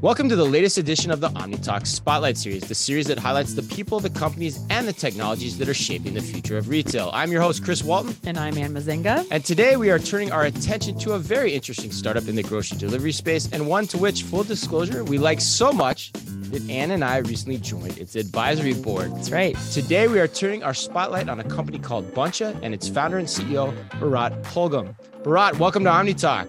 Welcome 0.00 0.28
to 0.28 0.36
the 0.36 0.44
latest 0.44 0.78
edition 0.78 1.10
of 1.10 1.18
the 1.18 1.28
OmniTalk 1.30 1.84
Spotlight 1.84 2.36
Series, 2.36 2.62
the 2.62 2.74
series 2.76 3.08
that 3.08 3.18
highlights 3.18 3.54
the 3.54 3.64
people, 3.64 3.98
the 3.98 4.08
companies, 4.08 4.64
and 4.70 4.86
the 4.86 4.92
technologies 4.92 5.58
that 5.58 5.68
are 5.68 5.74
shaping 5.74 6.14
the 6.14 6.20
future 6.20 6.56
of 6.56 6.68
retail. 6.68 7.10
I'm 7.12 7.32
your 7.32 7.42
host, 7.42 7.64
Chris 7.64 7.82
Walton. 7.82 8.14
And 8.24 8.38
I'm 8.38 8.56
Anne 8.56 8.72
Mezzenga. 8.72 9.26
And 9.32 9.44
today 9.44 9.76
we 9.76 9.90
are 9.90 9.98
turning 9.98 10.30
our 10.30 10.44
attention 10.44 10.96
to 11.00 11.14
a 11.14 11.18
very 11.18 11.52
interesting 11.52 11.90
startup 11.90 12.28
in 12.28 12.36
the 12.36 12.44
grocery 12.44 12.78
delivery 12.78 13.10
space, 13.10 13.52
and 13.52 13.66
one 13.66 13.88
to 13.88 13.98
which, 13.98 14.22
full 14.22 14.44
disclosure, 14.44 15.02
we 15.02 15.18
like 15.18 15.40
so 15.40 15.72
much 15.72 16.12
that 16.12 16.70
Anne 16.70 16.92
and 16.92 17.02
I 17.02 17.16
recently 17.16 17.58
joined 17.58 17.98
its 17.98 18.14
advisory 18.14 18.74
board. 18.74 19.12
That's 19.16 19.32
right. 19.32 19.56
Today 19.72 20.06
we 20.06 20.20
are 20.20 20.28
turning 20.28 20.62
our 20.62 20.74
spotlight 20.74 21.28
on 21.28 21.40
a 21.40 21.44
company 21.44 21.80
called 21.80 22.14
Buncha 22.14 22.56
and 22.62 22.72
its 22.72 22.88
founder 22.88 23.18
and 23.18 23.26
CEO, 23.26 23.74
Bharat 23.98 24.44
Pulgam. 24.44 24.94
Bharat, 25.24 25.58
welcome 25.58 25.82
to 25.82 25.90
OmniTalk. 25.90 26.48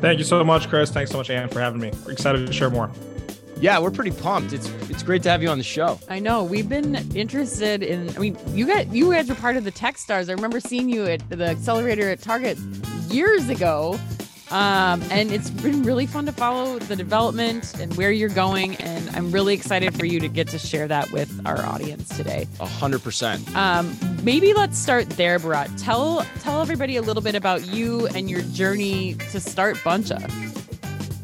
Thank 0.00 0.18
you 0.18 0.24
so 0.24 0.44
much, 0.44 0.68
Chris. 0.68 0.90
Thanks 0.90 1.10
so 1.10 1.18
much, 1.18 1.28
Anne, 1.30 1.48
for 1.48 1.60
having 1.60 1.80
me. 1.80 1.90
We're 2.04 2.12
excited 2.12 2.46
to 2.46 2.52
share 2.52 2.70
more. 2.70 2.90
Yeah, 3.60 3.80
we're 3.80 3.90
pretty 3.90 4.12
pumped. 4.12 4.52
It's 4.52 4.68
it's 4.88 5.02
great 5.02 5.24
to 5.24 5.30
have 5.30 5.42
you 5.42 5.48
on 5.48 5.58
the 5.58 5.64
show. 5.64 5.98
I 6.08 6.20
know 6.20 6.44
we've 6.44 6.68
been 6.68 6.94
interested 7.16 7.82
in. 7.82 8.08
I 8.14 8.18
mean, 8.20 8.38
you 8.50 8.66
got 8.66 8.92
you 8.92 9.10
guys 9.10 9.28
were 9.28 9.34
part 9.34 9.56
of 9.56 9.64
the 9.64 9.72
Techstars. 9.72 10.28
I 10.28 10.32
remember 10.32 10.60
seeing 10.60 10.88
you 10.88 11.06
at 11.06 11.28
the 11.28 11.46
accelerator 11.46 12.08
at 12.08 12.22
Target 12.22 12.56
years 13.10 13.48
ago. 13.48 13.98
Um, 14.50 15.02
and 15.10 15.30
it's 15.30 15.50
been 15.50 15.82
really 15.82 16.06
fun 16.06 16.24
to 16.26 16.32
follow 16.32 16.78
the 16.78 16.96
development 16.96 17.78
and 17.80 17.94
where 17.96 18.10
you're 18.10 18.28
going. 18.30 18.76
And 18.76 19.10
I'm 19.10 19.30
really 19.30 19.54
excited 19.54 19.94
for 19.94 20.06
you 20.06 20.20
to 20.20 20.28
get 20.28 20.48
to 20.48 20.58
share 20.58 20.88
that 20.88 21.10
with 21.12 21.46
our 21.46 21.64
audience 21.66 22.16
today. 22.16 22.46
A 22.60 22.66
hundred 22.66 23.02
percent. 23.02 23.54
Um, 23.54 23.96
maybe 24.22 24.54
let's 24.54 24.78
start 24.78 25.10
there, 25.10 25.38
Bharat. 25.38 25.82
Tell 25.82 26.24
tell 26.40 26.62
everybody 26.62 26.96
a 26.96 27.02
little 27.02 27.22
bit 27.22 27.34
about 27.34 27.66
you 27.66 28.06
and 28.08 28.30
your 28.30 28.42
journey 28.42 29.14
to 29.32 29.40
start 29.40 29.76
Buncha. 29.76 30.18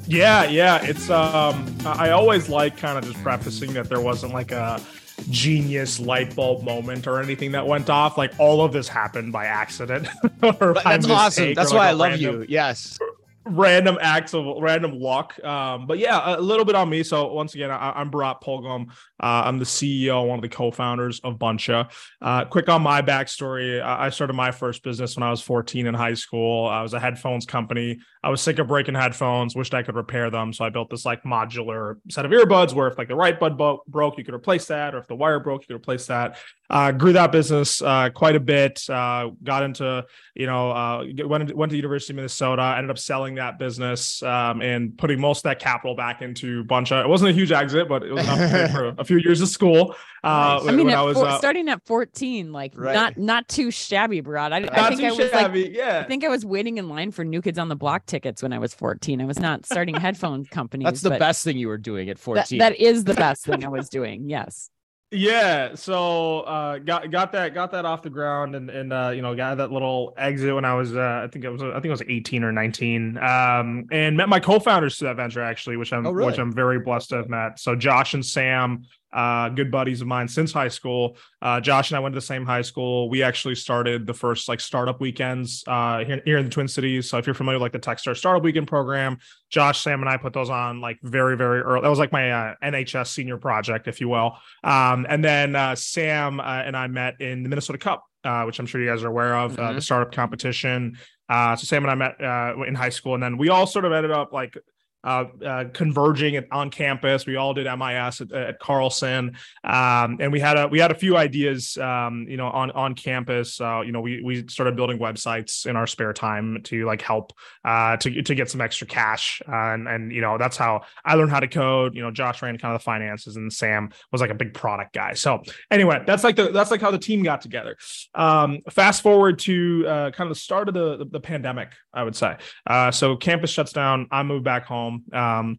Yeah, 0.06 0.44
yeah. 0.44 0.82
It's 0.82 1.08
um 1.08 1.74
I 1.86 2.10
always 2.10 2.50
like 2.50 2.76
kind 2.76 2.98
of 2.98 3.04
just 3.10 3.22
prefacing 3.22 3.72
that 3.72 3.88
there 3.88 4.00
wasn't 4.00 4.34
like 4.34 4.52
a 4.52 4.82
genius 5.30 5.98
light 5.98 6.36
bulb 6.36 6.62
moment 6.62 7.06
or 7.06 7.22
anything 7.22 7.52
that 7.52 7.66
went 7.66 7.88
off. 7.88 8.18
Like 8.18 8.32
all 8.38 8.62
of 8.62 8.74
this 8.74 8.86
happened 8.86 9.32
by 9.32 9.46
accident. 9.46 10.08
That's 10.40 11.08
awesome. 11.08 11.54
That's 11.54 11.70
like 11.70 11.78
why 11.78 11.88
I 11.88 11.92
love 11.92 12.10
random, 12.10 12.42
you. 12.42 12.46
Yes 12.50 12.98
random 13.46 13.98
acts 14.00 14.34
of 14.34 14.46
random 14.60 14.98
luck. 14.98 15.42
Um, 15.44 15.86
but 15.86 15.98
yeah, 15.98 16.36
a 16.36 16.40
little 16.40 16.64
bit 16.64 16.74
on 16.74 16.88
me. 16.88 17.02
So 17.02 17.32
once 17.32 17.54
again, 17.54 17.70
I, 17.70 18.00
am 18.00 18.10
Bharat 18.10 18.42
Pulgam. 18.42 18.88
Uh, 19.20 19.42
I'm 19.44 19.58
the 19.58 19.64
CEO, 19.64 20.26
one 20.26 20.38
of 20.38 20.42
the 20.42 20.48
co-founders 20.48 21.20
of 21.20 21.38
Buncha. 21.38 21.90
Uh, 22.22 22.44
quick 22.46 22.68
on 22.68 22.82
my 22.82 23.02
backstory: 23.02 23.82
I 23.82 24.10
started 24.10 24.34
my 24.34 24.50
first 24.50 24.82
business 24.82 25.16
when 25.16 25.22
I 25.22 25.30
was 25.30 25.40
14 25.40 25.86
in 25.86 25.94
high 25.94 26.14
school. 26.14 26.66
I 26.66 26.82
was 26.82 26.94
a 26.94 27.00
headphones 27.00 27.44
company. 27.46 27.98
I 28.24 28.30
was 28.30 28.40
sick 28.40 28.58
of 28.58 28.68
breaking 28.68 28.94
headphones, 28.94 29.54
wished 29.54 29.74
I 29.74 29.82
could 29.82 29.96
repair 29.96 30.30
them, 30.30 30.54
so 30.54 30.64
I 30.64 30.70
built 30.70 30.88
this 30.88 31.04
like 31.04 31.22
modular 31.24 31.96
set 32.08 32.24
of 32.24 32.30
earbuds 32.30 32.72
where 32.72 32.88
if 32.88 32.96
like 32.96 33.08
the 33.08 33.14
right 33.14 33.38
bud 33.38 33.58
bo- 33.58 33.82
broke, 33.86 34.16
you 34.16 34.24
could 34.24 34.34
replace 34.34 34.64
that, 34.66 34.94
or 34.94 34.98
if 34.98 35.06
the 35.06 35.14
wire 35.14 35.38
broke, 35.40 35.62
you 35.62 35.66
could 35.66 35.76
replace 35.76 36.06
that. 36.06 36.38
Uh, 36.70 36.90
grew 36.90 37.12
that 37.12 37.30
business 37.30 37.82
uh, 37.82 38.08
quite 38.08 38.34
a 38.34 38.40
bit. 38.40 38.88
Uh, 38.88 39.28
got 39.42 39.62
into 39.62 40.04
you 40.34 40.46
know 40.46 40.70
uh, 40.70 41.04
went 41.26 41.54
went 41.54 41.70
to 41.70 41.76
University 41.76 42.14
of 42.14 42.16
Minnesota. 42.16 42.74
Ended 42.78 42.90
up 42.90 42.98
selling 42.98 43.34
that 43.34 43.58
business 43.58 44.22
um, 44.22 44.62
and 44.62 44.96
putting 44.96 45.20
most 45.20 45.40
of 45.40 45.42
that 45.44 45.58
capital 45.58 45.94
back 45.94 46.22
into 46.22 46.64
Buncha. 46.64 47.04
It 47.04 47.08
wasn't 47.08 47.30
a 47.30 47.34
huge 47.34 47.52
exit, 47.52 47.86
but 47.88 48.02
it 48.02 48.12
was 48.12 48.24
enough 48.24 48.70
for 48.70 48.94
a 48.96 49.04
few 49.04 49.18
years 49.18 49.42
of 49.42 49.48
school. 49.48 49.94
Uh, 50.22 50.60
nice. 50.64 50.72
I 50.72 50.76
mean, 50.76 50.88
I 50.88 51.02
was 51.02 51.18
four, 51.18 51.26
uh, 51.26 51.38
starting 51.38 51.68
at 51.68 51.84
14, 51.84 52.50
like 52.50 52.72
right. 52.74 52.94
not 52.94 53.18
not 53.18 53.48
too 53.48 53.70
shabby, 53.70 54.22
Bharat. 54.22 54.52
I, 54.52 54.56
I 54.56 54.88
think 54.88 55.02
I 55.02 55.12
was 55.12 55.30
shabby, 55.30 55.64
like, 55.64 55.74
yeah. 55.74 56.00
I 56.00 56.08
think 56.08 56.24
I 56.24 56.28
was 56.28 56.46
waiting 56.46 56.78
in 56.78 56.88
line 56.88 57.10
for 57.10 57.24
New 57.24 57.42
Kids 57.42 57.58
on 57.58 57.68
the 57.68 57.76
Block 57.76 58.06
tickets 58.14 58.44
when 58.44 58.52
I 58.52 58.60
was 58.60 58.72
14. 58.72 59.20
I 59.20 59.24
was 59.24 59.40
not 59.40 59.66
starting 59.66 59.96
headphone 59.96 60.44
companies. 60.60 60.84
That's 60.84 61.00
the 61.00 61.10
best 61.10 61.42
thing 61.42 61.58
you 61.58 61.66
were 61.66 61.78
doing 61.78 62.08
at 62.08 62.18
14. 62.18 62.58
that 62.58 62.76
is 62.76 63.02
the 63.04 63.14
best 63.14 63.44
thing 63.44 63.64
I 63.64 63.68
was 63.68 63.88
doing. 63.98 64.28
Yes. 64.28 64.70
Yeah, 65.10 65.76
so 65.76 66.40
uh, 66.40 66.78
got 66.78 67.08
got 67.12 67.30
that 67.32 67.54
got 67.54 67.70
that 67.70 67.84
off 67.84 68.02
the 68.02 68.10
ground 68.10 68.56
and 68.56 68.68
and 68.68 68.92
uh, 68.92 69.12
you 69.14 69.22
know 69.22 69.36
got 69.36 69.56
that 69.58 69.70
little 69.70 70.12
exit 70.16 70.52
when 70.52 70.64
I 70.64 70.74
was 70.74 70.96
uh, 70.96 71.22
I 71.24 71.28
think 71.28 71.44
it 71.44 71.50
was 71.50 71.62
I 71.62 71.74
think 71.74 71.86
it 71.86 71.90
was 71.90 72.02
18 72.02 72.42
or 72.42 72.50
19 72.50 73.18
um, 73.18 73.86
and 73.92 74.16
met 74.16 74.28
my 74.28 74.40
co-founders 74.40 74.98
to 74.98 75.04
that 75.04 75.16
venture 75.16 75.40
actually 75.40 75.76
which 75.76 75.92
I'm 75.92 76.04
oh, 76.04 76.10
really? 76.10 76.26
which 76.26 76.38
I'm 76.38 76.52
very 76.52 76.80
blessed 76.80 77.10
to 77.10 77.16
have 77.16 77.28
met. 77.28 77.60
So 77.60 77.76
Josh 77.76 78.14
and 78.14 78.26
Sam 78.26 78.86
uh, 79.14 79.48
good 79.48 79.70
buddies 79.70 80.00
of 80.00 80.08
mine 80.08 80.26
since 80.28 80.52
high 80.52 80.68
school. 80.68 81.16
Uh, 81.40 81.60
Josh 81.60 81.90
and 81.90 81.96
I 81.96 82.00
went 82.00 82.12
to 82.14 82.16
the 82.16 82.26
same 82.26 82.44
high 82.44 82.62
school. 82.62 83.08
We 83.08 83.22
actually 83.22 83.54
started 83.54 84.06
the 84.06 84.14
first 84.14 84.48
like 84.48 84.60
startup 84.60 85.00
weekends 85.00 85.62
uh, 85.66 86.04
here, 86.04 86.20
here 86.24 86.38
in 86.38 86.44
the 86.44 86.50
Twin 86.50 86.68
Cities. 86.68 87.08
So 87.08 87.18
if 87.18 87.26
you're 87.26 87.34
familiar 87.34 87.58
with 87.58 87.72
like 87.72 87.72
the 87.72 87.78
Techstars 87.78 88.16
Startup 88.16 88.42
Weekend 88.42 88.66
program, 88.66 89.18
Josh, 89.50 89.80
Sam, 89.80 90.00
and 90.00 90.08
I 90.08 90.16
put 90.16 90.32
those 90.32 90.50
on 90.50 90.80
like 90.80 90.98
very, 91.02 91.36
very 91.36 91.60
early. 91.60 91.82
That 91.82 91.88
was 91.88 92.00
like 92.00 92.12
my 92.12 92.30
uh, 92.30 92.54
NHS 92.62 93.06
senior 93.06 93.38
project, 93.38 93.86
if 93.86 94.00
you 94.00 94.08
will. 94.08 94.36
Um, 94.64 95.06
and 95.08 95.24
then 95.24 95.54
uh, 95.54 95.76
Sam 95.76 96.40
uh, 96.40 96.42
and 96.42 96.76
I 96.76 96.88
met 96.88 97.20
in 97.20 97.42
the 97.42 97.48
Minnesota 97.48 97.78
Cup. 97.78 98.04
Uh, 98.24 98.44
which 98.44 98.58
I'm 98.58 98.64
sure 98.64 98.80
you 98.80 98.88
guys 98.88 99.04
are 99.04 99.08
aware 99.08 99.36
of, 99.36 99.58
uh, 99.58 99.62
mm-hmm. 99.62 99.74
the 99.74 99.82
startup 99.82 100.10
competition. 100.10 100.96
Uh, 101.28 101.56
so 101.56 101.66
Sam 101.66 101.84
and 101.84 101.90
I 101.90 101.94
met 101.94 102.18
uh, 102.22 102.62
in 102.66 102.74
high 102.74 102.88
school, 102.88 103.12
and 103.12 103.22
then 103.22 103.36
we 103.36 103.50
all 103.50 103.66
sort 103.66 103.84
of 103.84 103.92
ended 103.92 104.12
up 104.12 104.32
like 104.32 104.56
uh, 105.04 105.24
uh, 105.44 105.64
converging 105.72 106.42
on 106.50 106.70
campus. 106.70 107.26
We 107.26 107.36
all 107.36 107.52
did 107.52 107.66
MIS 107.66 108.22
at, 108.22 108.32
at 108.32 108.58
Carlson, 108.58 109.36
um, 109.62 110.16
and 110.18 110.32
we 110.32 110.40
had 110.40 110.56
a 110.56 110.66
we 110.66 110.78
had 110.78 110.90
a 110.90 110.94
few 110.94 111.16
ideas, 111.16 111.76
um, 111.76 112.26
you 112.28 112.38
know, 112.38 112.48
on 112.48 112.70
on 112.70 112.94
campus. 112.94 113.60
Uh, 113.60 113.82
you 113.82 113.92
know, 113.92 114.00
we 114.00 114.22
we 114.22 114.48
started 114.48 114.76
building 114.76 114.98
websites 114.98 115.66
in 115.66 115.76
our 115.76 115.86
spare 115.86 116.14
time 116.14 116.62
to 116.64 116.86
like 116.86 117.02
help 117.02 117.32
uh, 117.64 117.98
to 117.98 118.22
to 118.22 118.34
get 118.34 118.50
some 118.50 118.62
extra 118.62 118.86
cash, 118.86 119.42
and 119.46 119.86
and 119.86 120.10
you 120.10 120.22
know 120.22 120.38
that's 120.38 120.56
how 120.56 120.82
I 121.04 121.14
learned 121.14 121.30
how 121.30 121.40
to 121.40 121.48
code. 121.48 121.94
You 121.94 122.02
know, 122.02 122.10
Josh 122.10 122.40
ran 122.40 122.56
kind 122.56 122.74
of 122.74 122.80
the 122.80 122.84
finances, 122.84 123.36
and 123.36 123.52
Sam 123.52 123.90
was 124.10 124.22
like 124.22 124.30
a 124.30 124.34
big 124.34 124.54
product 124.54 124.94
guy. 124.94 125.12
So 125.12 125.42
anyway, 125.70 126.02
that's 126.06 126.24
like 126.24 126.36
the 126.36 126.50
that's 126.50 126.70
like 126.70 126.80
how 126.80 126.90
the 126.90 126.98
team 126.98 127.22
got 127.22 127.42
together. 127.42 127.76
Um, 128.14 128.60
fast 128.70 129.02
forward 129.02 129.38
to 129.40 129.84
uh, 129.86 130.10
kind 130.12 130.30
of 130.30 130.34
the 130.34 130.40
start 130.40 130.68
of 130.68 130.74
the 130.74 130.96
the, 130.96 131.04
the 131.04 131.20
pandemic, 131.20 131.72
I 131.92 132.04
would 132.04 132.16
say. 132.16 132.36
Uh, 132.66 132.90
so 132.90 133.16
campus 133.16 133.50
shuts 133.50 133.72
down. 133.72 134.08
I 134.10 134.22
move 134.22 134.42
back 134.42 134.64
home 134.64 134.93
home. 135.12 135.20
Um, 135.20 135.58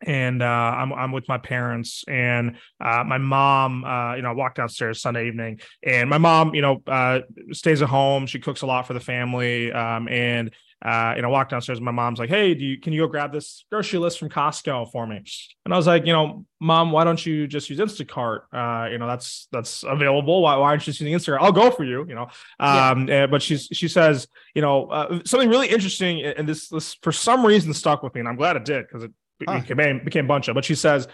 and 0.00 0.42
uh, 0.42 0.46
I'm 0.46 0.92
I'm 0.92 1.12
with 1.12 1.28
my 1.28 1.38
parents 1.38 2.04
and 2.06 2.56
uh, 2.80 3.02
my 3.04 3.18
mom. 3.18 3.84
Uh, 3.84 4.14
you 4.14 4.22
know, 4.22 4.30
I 4.30 4.32
walk 4.32 4.54
downstairs 4.54 5.02
Sunday 5.02 5.26
evening, 5.26 5.60
and 5.82 6.08
my 6.08 6.18
mom, 6.18 6.54
you 6.54 6.62
know, 6.62 6.82
uh, 6.86 7.20
stays 7.50 7.82
at 7.82 7.88
home. 7.88 8.26
She 8.26 8.38
cooks 8.38 8.62
a 8.62 8.66
lot 8.66 8.86
for 8.86 8.94
the 8.94 9.00
family, 9.00 9.72
um, 9.72 10.08
and 10.08 10.52
uh, 10.84 11.14
you 11.16 11.22
know, 11.22 11.28
walk 11.28 11.48
downstairs. 11.48 11.78
And 11.78 11.84
my 11.84 11.90
mom's 11.90 12.18
like, 12.18 12.28
"Hey, 12.28 12.54
do 12.54 12.64
you 12.64 12.80
can 12.80 12.92
you 12.92 13.02
go 13.02 13.08
grab 13.08 13.32
this 13.32 13.64
grocery 13.70 13.98
list 13.98 14.18
from 14.18 14.28
Costco 14.28 14.92
for 14.92 15.06
me?" 15.06 15.22
And 15.64 15.74
I 15.74 15.76
was 15.76 15.86
like, 15.86 16.06
"You 16.06 16.12
know, 16.12 16.44
mom, 16.60 16.92
why 16.92 17.04
don't 17.04 17.24
you 17.24 17.46
just 17.48 17.68
use 17.68 17.78
Instacart? 17.80 18.42
Uh, 18.52 18.88
you 18.90 18.98
know, 18.98 19.08
that's 19.08 19.48
that's 19.50 19.82
available. 19.82 20.42
Why, 20.42 20.56
why 20.56 20.68
aren't 20.68 20.82
you 20.82 20.92
just 20.92 21.00
using 21.00 21.16
Instacart? 21.16 21.38
I'll 21.40 21.52
go 21.52 21.70
for 21.70 21.84
you. 21.84 22.06
You 22.08 22.14
know." 22.14 22.28
Um, 22.60 23.08
yeah. 23.08 23.26
but 23.26 23.42
she's 23.42 23.68
she 23.72 23.88
says, 23.88 24.28
you 24.54 24.62
know, 24.62 24.86
uh, 24.86 25.20
something 25.24 25.48
really 25.48 25.68
interesting, 25.68 26.22
and 26.22 26.48
this 26.48 26.68
this 26.68 26.94
for 27.02 27.10
some 27.10 27.44
reason 27.44 27.74
stuck 27.74 28.02
with 28.02 28.14
me, 28.14 28.20
and 28.20 28.28
I'm 28.28 28.36
glad 28.36 28.56
it 28.56 28.64
did 28.64 28.86
because 28.86 29.02
it 29.02 29.12
huh. 29.48 29.60
became 29.60 30.04
became 30.04 30.28
Buncha. 30.28 30.54
But 30.54 30.64
she 30.64 30.76
says, 30.76 31.08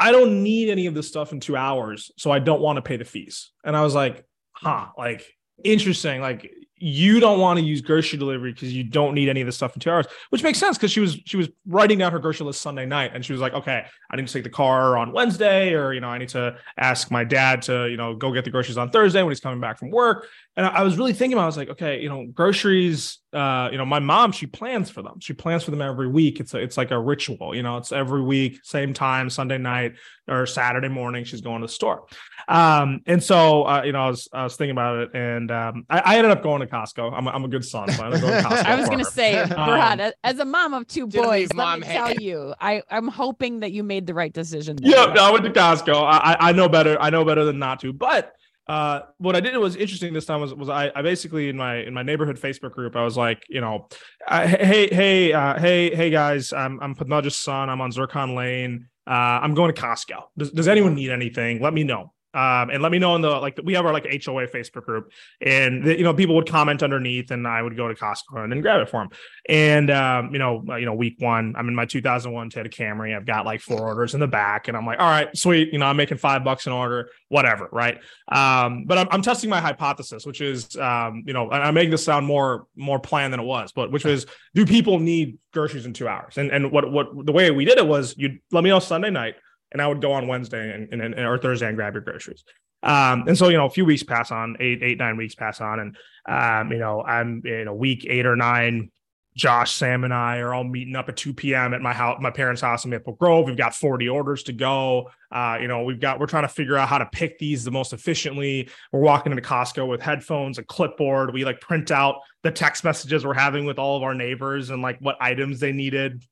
"I 0.00 0.10
don't 0.10 0.42
need 0.42 0.70
any 0.70 0.86
of 0.86 0.94
this 0.94 1.08
stuff 1.08 1.32
in 1.32 1.40
two 1.40 1.56
hours, 1.56 2.10
so 2.16 2.30
I 2.30 2.38
don't 2.38 2.62
want 2.62 2.76
to 2.76 2.82
pay 2.82 2.96
the 2.96 3.04
fees." 3.04 3.50
And 3.62 3.76
I 3.76 3.82
was 3.82 3.94
like, 3.94 4.24
"Huh, 4.52 4.86
like." 4.96 5.26
interesting 5.64 6.20
like 6.20 6.50
you 6.82 7.20
don't 7.20 7.38
want 7.38 7.60
to 7.60 7.64
use 7.64 7.80
grocery 7.80 8.18
delivery 8.18 8.52
because 8.52 8.74
you 8.74 8.82
don't 8.82 9.14
need 9.14 9.28
any 9.28 9.40
of 9.40 9.46
the 9.46 9.52
stuff 9.52 9.74
in 9.74 9.80
two 9.80 9.88
hours, 9.88 10.06
which 10.30 10.42
makes 10.42 10.58
sense 10.58 10.76
because 10.76 10.90
she 10.90 10.98
was 10.98 11.16
she 11.24 11.36
was 11.36 11.48
writing 11.64 11.98
down 11.98 12.10
her 12.10 12.18
grocery 12.18 12.44
list 12.44 12.60
Sunday 12.60 12.84
night 12.84 13.12
and 13.14 13.24
she 13.24 13.32
was 13.32 13.40
like, 13.40 13.52
okay, 13.54 13.84
I 14.10 14.16
need 14.16 14.26
to 14.26 14.32
take 14.32 14.42
the 14.42 14.50
car 14.50 14.98
on 14.98 15.12
Wednesday, 15.12 15.74
or 15.74 15.92
you 15.92 16.00
know, 16.00 16.08
I 16.08 16.18
need 16.18 16.30
to 16.30 16.56
ask 16.76 17.10
my 17.12 17.22
dad 17.22 17.62
to 17.62 17.88
you 17.88 17.96
know 17.96 18.16
go 18.16 18.32
get 18.32 18.44
the 18.44 18.50
groceries 18.50 18.78
on 18.78 18.90
Thursday 18.90 19.22
when 19.22 19.30
he's 19.30 19.38
coming 19.38 19.60
back 19.60 19.78
from 19.78 19.90
work. 19.90 20.26
And 20.56 20.66
I 20.66 20.82
was 20.82 20.98
really 20.98 21.14
thinking 21.14 21.34
about, 21.34 21.44
I 21.44 21.46
was 21.46 21.56
like, 21.56 21.70
okay, 21.70 22.00
you 22.00 22.08
know, 22.08 22.26
groceries. 22.26 23.18
Uh, 23.32 23.70
you 23.72 23.78
know, 23.78 23.86
my 23.86 23.98
mom 23.98 24.30
she 24.32 24.46
plans 24.46 24.90
for 24.90 25.00
them. 25.00 25.18
She 25.18 25.32
plans 25.32 25.62
for 25.62 25.70
them 25.70 25.80
every 25.80 26.08
week. 26.08 26.38
It's 26.40 26.52
a, 26.52 26.58
it's 26.58 26.76
like 26.76 26.90
a 26.90 27.00
ritual. 27.00 27.54
You 27.54 27.62
know, 27.62 27.78
it's 27.78 27.90
every 27.90 28.20
week, 28.20 28.60
same 28.62 28.92
time, 28.92 29.30
Sunday 29.30 29.56
night 29.56 29.94
or 30.28 30.44
Saturday 30.44 30.88
morning. 30.88 31.24
She's 31.24 31.40
going 31.40 31.62
to 31.62 31.66
the 31.66 31.72
store. 31.72 32.04
Um, 32.48 33.00
and 33.06 33.22
so 33.22 33.62
uh, 33.62 33.82
you 33.84 33.92
know, 33.92 34.02
I 34.02 34.08
was 34.08 34.28
I 34.32 34.44
was 34.44 34.56
thinking 34.56 34.72
about 34.72 34.98
it, 34.98 35.10
and 35.14 35.50
um, 35.50 35.86
I, 35.88 36.00
I 36.00 36.16
ended 36.18 36.32
up 36.32 36.42
going 36.42 36.60
to 36.60 36.66
Costco. 36.72 37.12
I'm 37.12 37.26
a, 37.26 37.30
I'm 37.30 37.44
a 37.44 37.48
good 37.48 37.64
son. 37.64 37.90
So 37.92 38.02
I, 38.02 38.06
I 38.66 38.74
was 38.76 38.88
going 38.88 39.04
to 39.04 39.10
say, 39.10 39.44
Bharat, 39.46 40.00
um, 40.00 40.12
as 40.24 40.38
a 40.38 40.44
mom 40.44 40.74
of 40.74 40.86
two 40.86 41.06
boys, 41.06 41.52
let 41.54 41.80
me 41.80 41.86
tell 41.86 42.14
you, 42.14 42.54
I 42.60 42.82
I'm 42.90 43.08
hoping 43.08 43.60
that 43.60 43.72
you 43.72 43.82
made 43.82 44.06
the 44.06 44.14
right 44.14 44.32
decision. 44.32 44.78
Yeah, 44.80 45.12
no, 45.14 45.24
I 45.24 45.30
went 45.30 45.44
to 45.44 45.50
Costco. 45.50 45.94
I 45.94 46.36
I 46.38 46.52
know 46.52 46.68
better. 46.68 47.00
I 47.00 47.10
know 47.10 47.24
better 47.24 47.44
than 47.44 47.58
not 47.58 47.80
to, 47.80 47.92
but 47.92 48.34
uh, 48.68 49.00
what 49.18 49.34
I 49.34 49.40
did 49.40 49.56
was 49.56 49.74
interesting 49.76 50.12
this 50.12 50.24
time 50.24 50.40
was 50.40 50.54
was 50.54 50.68
I, 50.68 50.90
I 50.94 51.02
basically 51.02 51.48
in 51.48 51.56
my 51.56 51.76
in 51.76 51.92
my 51.92 52.02
neighborhood 52.02 52.38
Facebook 52.38 52.72
group 52.72 52.94
I 52.94 53.02
was 53.02 53.16
like 53.16 53.42
you 53.48 53.60
know 53.60 53.88
I, 54.26 54.46
hey 54.46 54.88
hey 54.92 55.32
uh, 55.32 55.58
hey 55.58 55.94
hey 55.94 56.10
guys 56.10 56.52
I'm 56.52 56.80
I'm 56.80 56.94
Padmaja's 56.94 57.36
son 57.36 57.68
I'm 57.68 57.80
on 57.80 57.90
Zircon 57.90 58.36
Lane 58.36 58.88
uh, 59.06 59.10
I'm 59.10 59.54
going 59.54 59.74
to 59.74 59.80
Costco 59.80 60.22
does, 60.38 60.52
does 60.52 60.68
anyone 60.68 60.94
need 60.94 61.10
anything 61.10 61.60
let 61.60 61.74
me 61.74 61.82
know 61.82 62.12
Um, 62.34 62.70
and 62.70 62.82
let 62.82 62.90
me 62.92 62.98
know 62.98 63.14
in 63.14 63.20
the 63.20 63.30
like 63.30 63.58
we 63.62 63.74
have 63.74 63.84
our 63.84 63.92
like 63.92 64.04
HOA 64.04 64.46
Facebook 64.48 64.84
group, 64.84 65.12
and 65.40 65.84
the, 65.84 65.96
you 65.96 66.04
know 66.04 66.14
people 66.14 66.34
would 66.36 66.48
comment 66.48 66.82
underneath, 66.82 67.30
and 67.30 67.46
I 67.46 67.60
would 67.60 67.76
go 67.76 67.88
to 67.88 67.94
Costco 67.94 68.42
and 68.42 68.50
then 68.50 68.62
grab 68.62 68.80
it 68.80 68.88
for 68.88 69.00
them. 69.00 69.10
And 69.48 69.90
um, 69.90 70.32
you 70.32 70.38
know, 70.38 70.64
uh, 70.68 70.76
you 70.76 70.86
know, 70.86 70.94
week 70.94 71.16
one, 71.18 71.54
I'm 71.56 71.68
in 71.68 71.74
my 71.74 71.84
2001 71.84 72.50
Toyota 72.50 72.72
Camry. 72.72 73.14
I've 73.14 73.26
got 73.26 73.44
like 73.44 73.60
four 73.60 73.80
orders 73.80 74.14
in 74.14 74.20
the 74.20 74.26
back, 74.26 74.68
and 74.68 74.76
I'm 74.76 74.86
like, 74.86 74.98
all 74.98 75.10
right, 75.10 75.36
sweet. 75.36 75.72
You 75.72 75.78
know, 75.78 75.86
I'm 75.86 75.96
making 75.96 76.18
five 76.18 76.42
bucks 76.42 76.66
an 76.66 76.72
order, 76.72 77.10
whatever, 77.28 77.68
right? 77.70 77.98
Um, 78.28 78.84
but 78.86 78.98
I'm, 78.98 79.08
I'm 79.10 79.22
testing 79.22 79.50
my 79.50 79.60
hypothesis, 79.60 80.24
which 80.24 80.40
is, 80.40 80.74
um, 80.76 81.24
you 81.26 81.34
know, 81.34 81.50
I'm 81.50 81.74
making 81.74 81.90
this 81.90 82.04
sound 82.04 82.26
more 82.26 82.66
more 82.76 82.98
planned 82.98 83.32
than 83.32 83.40
it 83.40 83.46
was, 83.46 83.72
but 83.72 83.92
which 83.92 84.04
was, 84.04 84.26
do 84.54 84.64
people 84.64 84.98
need 84.98 85.38
groceries 85.52 85.84
in 85.84 85.92
two 85.92 86.08
hours? 86.08 86.38
And 86.38 86.50
and 86.50 86.72
what 86.72 86.90
what 86.90 87.26
the 87.26 87.32
way 87.32 87.50
we 87.50 87.66
did 87.66 87.76
it 87.76 87.86
was, 87.86 88.16
you 88.16 88.38
let 88.52 88.64
me 88.64 88.70
know 88.70 88.78
Sunday 88.78 89.10
night 89.10 89.34
and 89.72 89.82
I 89.82 89.86
would 89.86 90.00
go 90.00 90.12
on 90.12 90.28
Wednesday 90.28 90.74
and, 90.74 90.92
and, 90.92 91.02
and 91.02 91.26
or 91.26 91.38
Thursday 91.38 91.66
and 91.66 91.76
grab 91.76 91.94
your 91.94 92.02
groceries. 92.02 92.44
Um, 92.82 93.24
and 93.28 93.38
so 93.38 93.48
you 93.48 93.56
know, 93.56 93.66
a 93.66 93.70
few 93.70 93.84
weeks 93.84 94.02
pass 94.02 94.30
on, 94.30 94.56
eight, 94.60 94.82
eight, 94.82 94.98
nine 94.98 95.16
weeks 95.16 95.34
pass 95.34 95.60
on, 95.60 95.80
and 95.80 95.96
um, 96.28 96.72
you 96.72 96.78
know, 96.78 97.02
I'm 97.02 97.42
in 97.44 97.68
a 97.68 97.74
week 97.74 98.06
eight 98.08 98.26
or 98.26 98.36
nine. 98.36 98.90
Josh, 99.34 99.72
Sam, 99.72 100.04
and 100.04 100.12
I 100.12 100.38
are 100.40 100.52
all 100.52 100.64
meeting 100.64 100.94
up 100.94 101.08
at 101.08 101.16
2 101.16 101.32
p.m. 101.32 101.72
at 101.72 101.80
my 101.80 101.94
house, 101.94 102.18
my 102.20 102.30
parents' 102.30 102.60
house 102.60 102.84
in 102.84 102.90
Maple 102.90 103.14
Grove. 103.14 103.46
We've 103.46 103.56
got 103.56 103.74
40 103.74 104.06
orders 104.08 104.42
to 104.42 104.52
go. 104.52 105.10
Uh, 105.30 105.56
you 105.58 105.68
know, 105.68 105.84
we've 105.84 106.00
got 106.00 106.20
we're 106.20 106.26
trying 106.26 106.42
to 106.42 106.48
figure 106.48 106.76
out 106.76 106.88
how 106.88 106.98
to 106.98 107.06
pick 107.06 107.38
these 107.38 107.64
the 107.64 107.70
most 107.70 107.94
efficiently. 107.94 108.68
We're 108.92 109.00
walking 109.00 109.32
into 109.32 109.42
Costco 109.42 109.88
with 109.88 110.02
headphones, 110.02 110.58
a 110.58 110.62
clipboard. 110.62 111.32
We 111.32 111.46
like 111.46 111.62
print 111.62 111.90
out 111.90 112.16
the 112.42 112.50
text 112.50 112.84
messages 112.84 113.24
we're 113.24 113.32
having 113.32 113.64
with 113.64 113.78
all 113.78 113.96
of 113.96 114.02
our 114.02 114.14
neighbors 114.14 114.68
and 114.68 114.82
like 114.82 114.98
what 115.00 115.16
items 115.18 115.60
they 115.60 115.72
needed. 115.72 116.22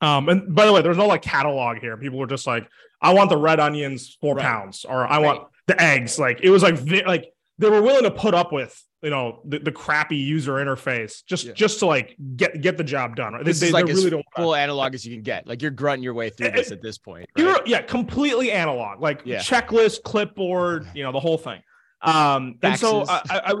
Um, 0.00 0.28
and 0.28 0.54
by 0.54 0.66
the 0.66 0.72
way, 0.72 0.82
there's 0.82 0.96
no 0.96 1.06
like 1.06 1.22
catalog 1.22 1.78
here. 1.78 1.96
People 1.96 2.18
were 2.18 2.26
just 2.26 2.46
like, 2.46 2.68
I 3.00 3.14
want 3.14 3.30
the 3.30 3.36
red 3.36 3.60
onions 3.60 4.16
four 4.20 4.34
right. 4.34 4.44
pounds, 4.44 4.84
or 4.88 5.06
I 5.06 5.16
right. 5.16 5.18
want 5.20 5.48
the 5.66 5.80
eggs. 5.80 6.18
Like 6.18 6.40
it 6.42 6.50
was 6.50 6.62
like 6.62 6.78
like 7.06 7.32
they 7.58 7.68
were 7.68 7.82
willing 7.82 8.04
to 8.04 8.10
put 8.10 8.34
up 8.34 8.52
with 8.52 8.82
you 9.02 9.10
know 9.10 9.40
the, 9.44 9.58
the 9.58 9.72
crappy 9.72 10.16
user 10.16 10.54
interface 10.54 11.24
just 11.24 11.46
yeah. 11.46 11.52
just 11.52 11.78
to 11.78 11.86
like 11.86 12.16
get 12.36 12.60
get 12.60 12.76
the 12.76 12.84
job 12.84 13.16
done. 13.16 13.34
Right? 13.34 13.44
This 13.44 13.60
they, 13.60 13.68
is 13.68 13.72
like 13.72 13.86
they 13.86 13.94
really 13.94 14.10
don't 14.10 14.26
full 14.36 14.54
analog 14.54 14.94
as 14.94 15.06
you 15.06 15.14
can 15.14 15.22
get. 15.22 15.46
Like 15.46 15.62
you're 15.62 15.70
grunting 15.70 16.02
your 16.02 16.14
way 16.14 16.30
through 16.30 16.48
it, 16.48 16.54
this 16.56 16.72
at 16.72 16.82
this 16.82 16.98
point. 16.98 17.28
Right? 17.38 17.66
yeah, 17.66 17.82
completely 17.82 18.52
analog. 18.52 19.00
Like 19.00 19.22
yeah. 19.24 19.38
checklist, 19.38 20.02
clipboard, 20.02 20.86
you 20.94 21.02
know 21.02 21.12
the 21.12 21.20
whole 21.20 21.38
thing. 21.38 21.62
Um, 22.02 22.58
and 22.62 22.78
so 22.78 23.04
I, 23.06 23.22
I, 23.30 23.54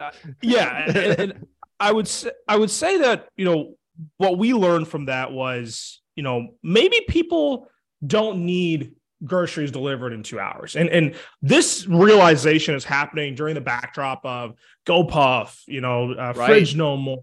I 0.00 0.10
yeah, 0.42 0.84
and, 0.88 0.96
and 0.96 1.46
I 1.80 1.92
would 1.92 2.08
say 2.08 2.30
I 2.48 2.56
would 2.56 2.70
say 2.70 2.98
that 2.98 3.28
you 3.36 3.44
know 3.44 3.74
what 4.16 4.38
we 4.38 4.54
learned 4.54 4.88
from 4.88 5.06
that 5.06 5.32
was 5.32 6.00
you 6.16 6.22
know 6.22 6.48
maybe 6.62 7.00
people 7.08 7.68
don't 8.06 8.44
need 8.44 8.92
groceries 9.24 9.70
delivered 9.70 10.12
in 10.12 10.22
two 10.22 10.38
hours. 10.38 10.76
And 10.76 10.88
and 10.88 11.14
this 11.42 11.86
realization 11.86 12.74
is 12.74 12.84
happening 12.84 13.34
during 13.34 13.54
the 13.54 13.60
backdrop 13.60 14.24
of 14.24 14.54
GoPuff, 14.86 15.60
you 15.66 15.80
know, 15.80 16.12
uh, 16.12 16.32
right. 16.36 16.46
Fridge 16.46 16.76
No 16.76 16.96
More, 16.96 17.22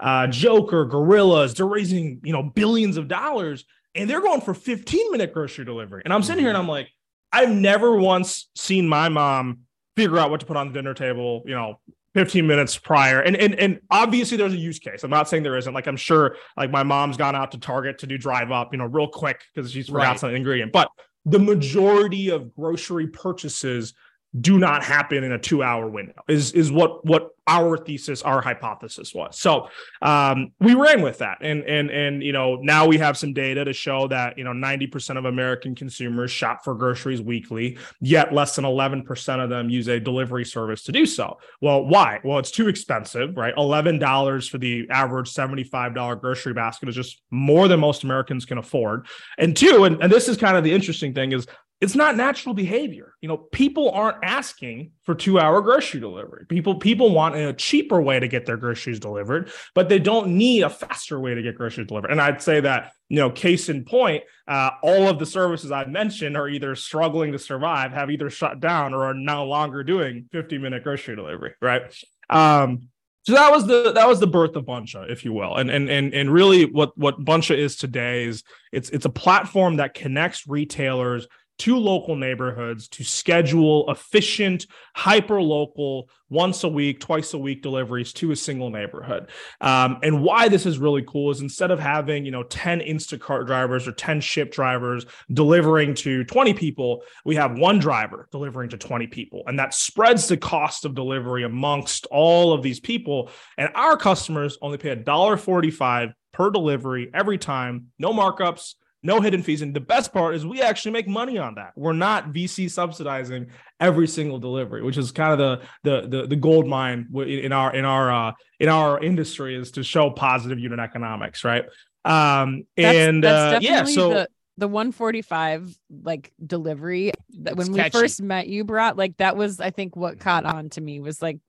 uh, 0.00 0.26
Jokr, 0.26 0.88
Gorillas. 0.90 1.54
They're 1.54 1.66
raising 1.66 2.20
you 2.24 2.32
know 2.32 2.42
billions 2.42 2.96
of 2.96 3.08
dollars, 3.08 3.64
and 3.94 4.08
they're 4.08 4.22
going 4.22 4.40
for 4.40 4.54
15 4.54 5.12
minute 5.12 5.32
grocery 5.32 5.64
delivery. 5.64 6.02
And 6.04 6.12
I'm 6.12 6.22
sitting 6.22 6.40
here 6.40 6.50
and 6.50 6.58
I'm 6.58 6.68
like, 6.68 6.88
I've 7.32 7.50
never 7.50 7.96
once 7.96 8.48
seen 8.54 8.88
my 8.88 9.08
mom 9.08 9.60
figure 9.96 10.18
out 10.18 10.30
what 10.30 10.40
to 10.40 10.46
put 10.46 10.56
on 10.56 10.68
the 10.68 10.74
dinner 10.74 10.94
table. 10.94 11.42
You 11.46 11.54
know, 11.54 11.80
15 12.14 12.46
minutes 12.46 12.78
prior. 12.78 13.20
And 13.20 13.36
and 13.36 13.54
and 13.56 13.80
obviously 13.90 14.36
there's 14.36 14.52
a 14.52 14.58
use 14.58 14.78
case. 14.78 15.02
I'm 15.02 15.10
not 15.10 15.28
saying 15.28 15.42
there 15.42 15.56
isn't. 15.56 15.74
Like 15.74 15.86
i'm 15.86 15.96
sure 15.96 16.36
like 16.56 16.70
my 16.70 16.82
mom's 16.82 17.16
gone 17.16 17.34
out 17.34 17.52
to 17.52 17.58
target 17.58 17.98
to 17.98 18.06
do 18.06 18.16
drive 18.16 18.50
up 18.50 18.72
you 18.72 18.78
know 18.78 18.86
real 18.86 19.08
quick 19.08 19.42
because 19.54 19.70
she's 19.72 19.88
forgot 19.88 20.08
right. 20.08 20.20
some 20.20 20.34
ingredient. 20.34 20.72
But 20.72 20.88
the 21.26 21.38
majority 21.38 22.30
of 22.30 22.54
grocery 22.54 23.08
purchases 23.08 23.94
do 24.40 24.58
not 24.58 24.82
happen 24.82 25.22
in 25.22 25.32
a 25.32 25.38
two 25.38 25.62
hour 25.62 25.88
window 25.88 26.14
is 26.28 26.52
is 26.52 26.72
what 26.72 27.04
what 27.06 27.30
our 27.46 27.76
thesis 27.76 28.22
our 28.22 28.40
hypothesis 28.40 29.14
was. 29.14 29.38
So 29.38 29.68
um, 30.00 30.52
we 30.60 30.74
ran 30.74 31.02
with 31.02 31.18
that. 31.18 31.38
And 31.40 31.62
and 31.64 31.90
and 31.90 32.22
you 32.22 32.32
know 32.32 32.56
now 32.56 32.86
we 32.86 32.98
have 32.98 33.16
some 33.16 33.32
data 33.32 33.64
to 33.64 33.72
show 33.72 34.08
that 34.08 34.38
you 34.38 34.44
know 34.44 34.52
90% 34.52 35.18
of 35.18 35.24
american 35.24 35.74
consumers 35.74 36.30
shop 36.30 36.64
for 36.64 36.74
groceries 36.74 37.20
weekly 37.20 37.78
yet 38.00 38.32
less 38.32 38.56
than 38.56 38.64
11% 38.64 39.44
of 39.44 39.50
them 39.50 39.68
use 39.68 39.88
a 39.88 40.00
delivery 40.00 40.44
service 40.44 40.82
to 40.84 40.92
do 40.92 41.06
so. 41.06 41.38
Well 41.60 41.84
why? 41.84 42.20
Well 42.24 42.38
it's 42.38 42.50
too 42.50 42.68
expensive 42.68 43.36
right? 43.36 43.54
$11 43.56 44.50
for 44.50 44.58
the 44.58 44.88
average 44.90 45.32
$75 45.32 46.20
grocery 46.20 46.54
basket 46.54 46.88
is 46.88 46.94
just 46.94 47.22
more 47.30 47.68
than 47.68 47.80
most 47.80 48.04
americans 48.04 48.44
can 48.44 48.58
afford. 48.58 49.06
And 49.38 49.56
two 49.56 49.84
and, 49.84 50.02
and 50.02 50.10
this 50.10 50.28
is 50.28 50.36
kind 50.36 50.56
of 50.56 50.64
the 50.64 50.72
interesting 50.72 51.14
thing 51.14 51.32
is 51.32 51.46
it's 51.80 51.94
not 51.94 52.16
natural 52.16 52.54
behavior. 52.54 53.14
You 53.20 53.28
know, 53.28 53.36
people 53.36 53.90
aren't 53.90 54.18
asking 54.22 54.92
for 55.02 55.14
two 55.14 55.38
hour 55.38 55.60
grocery 55.60 56.00
delivery. 56.00 56.46
People 56.46 56.76
people 56.76 57.12
want 57.12 57.36
a 57.36 57.52
cheaper 57.52 58.00
way 58.00 58.20
to 58.20 58.28
get 58.28 58.46
their 58.46 58.56
groceries 58.56 59.00
delivered, 59.00 59.50
but 59.74 59.88
they 59.88 59.98
don't 59.98 60.28
need 60.36 60.62
a 60.62 60.70
faster 60.70 61.20
way 61.20 61.34
to 61.34 61.42
get 61.42 61.56
groceries 61.56 61.88
delivered. 61.88 62.10
And 62.10 62.20
I'd 62.20 62.42
say 62.42 62.60
that 62.60 62.92
you 63.08 63.18
know, 63.18 63.30
case 63.30 63.68
in 63.68 63.84
point, 63.84 64.24
uh, 64.48 64.70
all 64.82 65.08
of 65.08 65.18
the 65.18 65.26
services 65.26 65.70
I've 65.70 65.88
mentioned 65.88 66.36
are 66.36 66.48
either 66.48 66.74
struggling 66.74 67.32
to 67.32 67.38
survive, 67.38 67.92
have 67.92 68.10
either 68.10 68.30
shut 68.30 68.60
down, 68.60 68.94
or 68.94 69.04
are 69.04 69.14
no 69.14 69.44
longer 69.44 69.84
doing 69.84 70.28
50 70.32 70.58
minute 70.58 70.82
grocery 70.82 71.14
delivery. 71.14 71.52
Right. 71.60 71.82
Um, 72.30 72.88
so 73.26 73.32
that 73.32 73.50
was 73.50 73.66
the 73.66 73.92
that 73.92 74.06
was 74.06 74.20
the 74.20 74.26
birth 74.26 74.54
of 74.54 74.64
Buncha, 74.64 75.10
if 75.10 75.24
you 75.24 75.32
will, 75.32 75.54
and 75.56 75.70
and 75.70 75.88
and 75.88 76.12
and 76.12 76.30
really 76.30 76.66
what 76.66 76.96
what 76.98 77.24
Buncha 77.24 77.56
is 77.56 77.76
today 77.76 78.24
is 78.24 78.42
it's 78.70 78.90
it's 78.90 79.06
a 79.06 79.10
platform 79.10 79.76
that 79.76 79.94
connects 79.94 80.46
retailers 80.46 81.26
to 81.58 81.76
local 81.76 82.16
neighborhoods 82.16 82.88
to 82.88 83.04
schedule 83.04 83.90
efficient, 83.90 84.66
hyper 84.94 85.40
local, 85.40 86.08
once 86.28 86.64
a 86.64 86.68
week, 86.68 87.00
twice 87.00 87.32
a 87.32 87.38
week 87.38 87.62
deliveries 87.62 88.12
to 88.12 88.32
a 88.32 88.36
single 88.36 88.70
neighborhood. 88.70 89.28
Um, 89.60 89.98
and 90.02 90.22
why 90.22 90.48
this 90.48 90.66
is 90.66 90.78
really 90.78 91.02
cool 91.02 91.30
is 91.30 91.40
instead 91.40 91.70
of 91.70 91.78
having, 91.78 92.24
you 92.24 92.32
know, 92.32 92.42
10 92.42 92.80
Instacart 92.80 93.46
drivers 93.46 93.86
or 93.86 93.92
10 93.92 94.20
Shipt 94.20 94.52
drivers 94.52 95.06
delivering 95.32 95.94
to 95.94 96.24
20 96.24 96.54
people, 96.54 97.02
we 97.24 97.36
have 97.36 97.58
one 97.58 97.78
driver 97.78 98.28
delivering 98.32 98.70
to 98.70 98.78
20 98.78 99.06
people. 99.06 99.44
And 99.46 99.58
that 99.58 99.74
spreads 99.74 100.26
the 100.26 100.36
cost 100.36 100.84
of 100.84 100.94
delivery 100.94 101.44
amongst 101.44 102.06
all 102.10 102.52
of 102.52 102.62
these 102.62 102.80
people. 102.80 103.30
And 103.56 103.70
our 103.74 103.96
customers 103.96 104.58
only 104.60 104.78
pay 104.78 104.94
$1.45 104.96 106.14
per 106.32 106.50
delivery 106.50 107.10
every 107.14 107.38
time, 107.38 107.92
no 107.98 108.12
markups 108.12 108.74
no 109.04 109.20
hidden 109.20 109.42
fees. 109.42 109.62
And 109.62 109.72
the 109.74 109.80
best 109.80 110.12
part 110.12 110.34
is 110.34 110.44
we 110.44 110.62
actually 110.62 110.92
make 110.92 111.06
money 111.06 111.38
on 111.38 111.54
that. 111.56 111.72
We're 111.76 111.92
not 111.92 112.32
VC 112.32 112.70
subsidizing 112.70 113.48
every 113.78 114.08
single 114.08 114.38
delivery, 114.38 114.82
which 114.82 114.96
is 114.96 115.12
kind 115.12 115.32
of 115.32 115.38
the 115.38 115.66
the 115.84 116.08
the, 116.08 116.26
the 116.26 116.36
gold 116.36 116.66
mine 116.66 117.08
in 117.14 117.52
our 117.52 117.74
in 117.76 117.84
our 117.84 118.10
uh, 118.10 118.32
in 118.58 118.68
our 118.68 118.98
industry 119.00 119.54
is 119.54 119.70
to 119.72 119.84
show 119.84 120.10
positive 120.10 120.58
unit 120.58 120.80
economics, 120.80 121.44
right? 121.44 121.64
Um, 122.06 122.64
that's, 122.76 122.96
and 122.96 123.22
that's 123.22 123.56
uh, 123.56 123.58
yeah, 123.62 123.84
so. 123.84 124.08
The- 124.10 124.28
the 124.56 124.68
145 124.68 125.76
like 126.04 126.32
delivery 126.46 127.10
that 127.40 127.56
when 127.56 127.72
we 127.72 127.90
first 127.90 128.22
met 128.22 128.46
you 128.46 128.62
brought 128.62 128.96
like 128.96 129.16
that 129.16 129.36
was 129.36 129.58
i 129.58 129.70
think 129.70 129.96
what 129.96 130.20
caught 130.20 130.44
on 130.44 130.70
to 130.70 130.80
me 130.80 131.00
was 131.00 131.20
like 131.20 131.40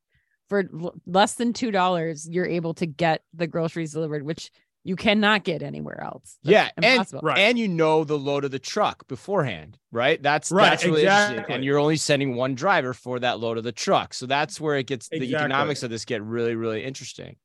for 0.50 0.64
l- 0.82 0.96
less 1.06 1.36
than 1.36 1.54
two 1.54 1.70
dollars 1.70 2.28
you're 2.28 2.48
able 2.48 2.74
to 2.74 2.88
get 2.88 3.22
the 3.36 3.46
groceries 3.46 3.92
delivered 3.92 4.24
which 4.24 4.50
you 4.86 4.96
cannot 4.96 5.44
get 5.44 5.64
anywhere 5.64 6.00
else. 6.00 6.38
That's 6.44 6.52
yeah, 6.52 6.70
impossible. 6.78 7.20
and 7.20 7.26
right. 7.26 7.38
and 7.40 7.58
you 7.58 7.68
know 7.68 8.04
the 8.04 8.20
load 8.20 8.46
of 8.46 8.52
the 8.52 8.60
truck 8.60 9.08
beforehand, 9.08 9.80
right? 9.92 10.22
That's 10.22 10.52
right, 10.52 10.70
that's 10.70 10.86
really 10.86 11.02
exactly. 11.02 11.38
interesting. 11.38 11.56
And 11.56 11.66
you're 11.66 11.80
only 11.80 11.98
sending 11.98 12.36
one 12.36 12.54
driver 12.54 12.94
for 12.94 13.20
that 13.20 13.40
load 13.40 13.58
of 13.58 13.64
the 13.64 13.72
truck, 13.72 14.14
so 14.14 14.28
that's 14.28 14.62
where 14.62 14.78
it 14.78 14.86
gets 14.86 15.08
exactly. 15.08 15.28
the 15.28 15.36
economics 15.38 15.82
of 15.82 15.90
this 15.90 16.06
get 16.06 16.22
really 16.22 16.56
really 16.56 16.84
interesting. 16.84 17.36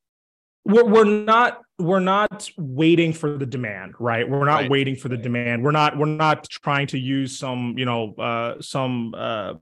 We're, 0.65 0.85
we're 0.85 1.05
not 1.05 1.61
we're 1.79 1.99
not 1.99 2.47
waiting 2.59 3.11
for 3.11 3.35
the 3.35 3.47
demand, 3.47 3.95
right? 3.99 4.29
We're 4.29 4.45
not 4.45 4.61
right. 4.61 4.69
waiting 4.69 4.95
for 4.95 5.09
the 5.09 5.17
demand. 5.17 5.63
We're 5.63 5.71
not 5.71 5.97
we're 5.97 6.05
not 6.05 6.47
trying 6.47 6.85
to 6.87 6.99
use 6.99 7.37
some 7.39 7.73
you 7.75 7.85
know 7.85 8.13
uh, 8.19 8.61
some 8.61 9.15
uh, 9.17 9.55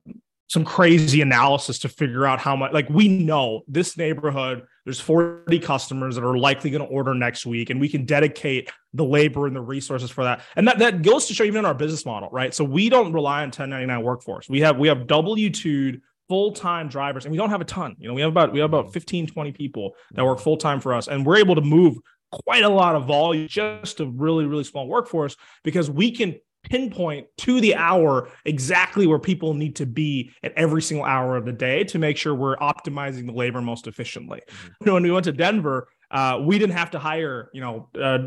some 0.50 0.66
crazy 0.66 1.22
analysis 1.22 1.80
to 1.80 1.90
figure 1.90 2.26
out 2.26 2.40
how 2.40 2.56
much 2.56 2.74
like 2.74 2.90
we 2.90 3.08
know 3.08 3.62
this 3.68 3.96
neighborhood 3.98 4.64
there's 4.84 5.00
40 5.00 5.60
customers 5.60 6.16
that 6.16 6.24
are 6.24 6.38
likely 6.38 6.72
going 6.72 6.82
to 6.82 6.88
order 6.88 7.14
next 7.14 7.46
week 7.46 7.70
and 7.70 7.80
we 7.80 7.88
can 7.88 8.06
dedicate 8.06 8.72
the 8.96 9.06
labor 9.06 9.46
and 9.46 9.56
the 9.56 9.62
resources 9.62 10.10
for 10.10 10.24
that. 10.24 10.42
And 10.56 10.68
that, 10.68 10.80
that 10.80 11.04
goes 11.04 11.28
to 11.28 11.36
show 11.36 11.44
even 11.44 11.60
in 11.60 11.66
our 11.66 11.76
business 11.76 12.06
model 12.06 12.30
right? 12.32 12.54
So 12.54 12.64
we 12.64 12.90
don't 12.90 13.14
rely 13.14 13.42
on 13.42 13.50
1099 13.50 14.04
workforce. 14.04 14.50
We 14.50 14.62
have 14.62 14.78
we 14.78 14.88
have 14.88 15.00
w2 15.00 16.02
full-time 16.28 16.90
drivers 16.90 17.26
and 17.26 17.32
we 17.32 17.38
don't 17.38 17.52
have 17.52 17.62
a 17.62 17.66
ton. 17.66 17.96
You 18.00 18.08
know 18.08 18.16
we 18.16 18.22
have 18.22 18.32
about 18.32 18.52
we 18.52 18.60
have 18.60 18.74
about 18.74 18.92
15 18.92 19.28
20 19.28 19.52
people 19.52 19.94
that 20.14 20.26
work 20.26 20.40
full-time 20.40 20.80
for 20.80 20.96
us 20.96 21.08
and 21.08 21.24
we're 21.24 21.38
able 21.38 21.56
to 21.56 21.62
move 21.62 21.98
quite 22.32 22.64
a 22.64 22.70
lot 22.70 22.96
of 22.96 23.06
volume 23.06 23.48
just 23.48 24.00
a 24.00 24.06
really 24.06 24.46
really 24.46 24.64
small 24.64 24.88
workforce 24.88 25.36
because 25.64 25.90
we 25.90 26.12
can 26.12 26.36
pinpoint 26.70 27.28
to 27.38 27.60
the 27.60 27.76
hour 27.76 28.30
exactly 28.46 29.08
where 29.08 29.20
people 29.20 29.54
need 29.54 29.76
to 29.78 29.86
be 29.86 30.32
at 30.44 30.54
every 30.56 30.82
single 30.82 31.06
hour 31.06 31.36
of 31.36 31.46
the 31.46 31.52
day 31.52 31.84
to 31.86 32.00
make 32.00 32.18
sure 32.18 32.34
we're 32.34 32.58
optimizing 32.58 33.26
the 33.26 33.34
labor 33.34 33.62
most 33.62 33.88
efficiently. 33.88 34.42
Mm-hmm. 34.48 34.68
You 34.82 34.86
know, 34.86 34.94
when 34.94 35.04
we 35.04 35.12
went 35.12 35.26
to 35.26 35.32
Denver, 35.32 35.90
uh, 36.12 36.40
we 36.42 36.58
didn't 36.58 36.76
have 36.76 36.90
to 36.92 37.00
hire, 37.00 37.50
you 37.54 37.62
know, 37.62 37.88
uh, 38.02 38.18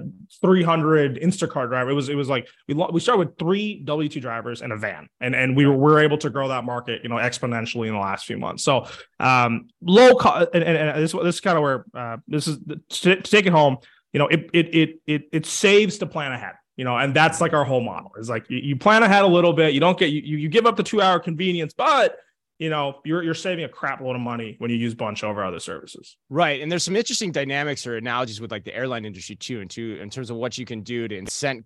300 0.41 1.19
Instacart 1.21 1.69
driver. 1.69 1.91
It 1.91 1.95
was 1.95 2.09
it 2.09 2.15
was 2.15 2.29
like 2.29 2.47
we 2.69 2.75
we 2.75 3.01
started 3.01 3.27
with 3.27 3.39
three 3.39 3.83
W 3.83 4.09
two 4.09 4.21
drivers 4.21 4.63
and 4.63 4.73
a 4.73 4.77
van, 4.77 5.09
and 5.21 5.35
and 5.35 5.57
we 5.57 5.67
were, 5.67 5.77
we 5.77 5.93
were 5.93 5.99
able 5.99 6.19
to 6.19 6.31
grow 6.31 6.49
that 6.49 6.65
market, 6.65 7.01
you 7.03 7.09
know, 7.09 7.17
exponentially 7.17 7.89
in 7.89 7.95
the 7.95 8.01
last 8.01 8.25
few 8.25 8.39
months. 8.39 8.63
So 8.63 8.87
um, 9.19 9.69
low 9.81 10.15
cost, 10.15 10.51
and, 10.55 10.63
and, 10.63 10.77
and, 10.77 11.03
this 11.03 11.13
this 11.13 11.35
is 11.35 11.41
kind 11.41 11.57
of 11.57 11.63
where 11.63 11.85
uh, 11.93 12.19
this 12.29 12.47
is 12.47 12.59
to, 13.01 13.17
to 13.17 13.23
take 13.23 13.47
it 13.47 13.53
home. 13.53 13.79
You 14.13 14.21
know, 14.21 14.29
it 14.29 14.51
it 14.53 14.75
it 14.75 15.01
it 15.07 15.23
it 15.33 15.47
saves 15.47 15.99
to 15.99 16.07
plan 16.07 16.31
ahead 16.31 16.55
you 16.77 16.85
know 16.85 16.97
and 16.97 17.15
that's 17.15 17.41
like 17.41 17.53
our 17.53 17.65
whole 17.65 17.81
model 17.81 18.13
is 18.19 18.29
like 18.29 18.47
you, 18.49 18.77
plan 18.77 19.03
ahead 19.03 19.25
a 19.25 19.29
little 19.29 19.53
bit. 19.53 19.75
You 19.75 19.81
don't 19.81 19.99
get 19.99 20.07
you 20.07 20.37
you 20.37 20.49
give 20.49 20.67
up 20.67 20.77
the 20.77 20.83
two 20.83 21.01
hour 21.01 21.19
convenience 21.19 21.75
but 21.75 22.19
you 22.59 22.71
know 22.71 23.01
you're 23.05 23.23
you're 23.23 23.35
saving 23.35 23.65
a 23.65 23.69
crap 23.69 24.01
load 24.01 24.15
of 24.15 24.23
money 24.23 24.57
when 24.59 24.71
you 24.71 24.77
use 24.77 24.95
Buncha 24.95 25.25
over 25.25 25.45
other 25.45 25.61
services. 25.61 26.17
Right 26.31 26.61
and 26.61 26.71
there's 26.71 26.85
some 26.85 26.97
interesting 26.97 27.33
dynamics 27.33 27.87
or 27.87 27.97
analogies 27.97 28.41
with 28.41 28.51
like 28.51 28.65
the 28.65 28.75
airline 28.75 29.05
industry 29.05 29.37
too 29.37 29.61
and 29.61 29.71
too 29.71 29.99
in 30.01 30.11
terms 30.11 30.31
of 30.31 30.37
what 30.37 30.59
you 30.59 30.65
can 30.65 30.83
do 30.83 31.09
to 31.09 31.17
incent 31.17 31.65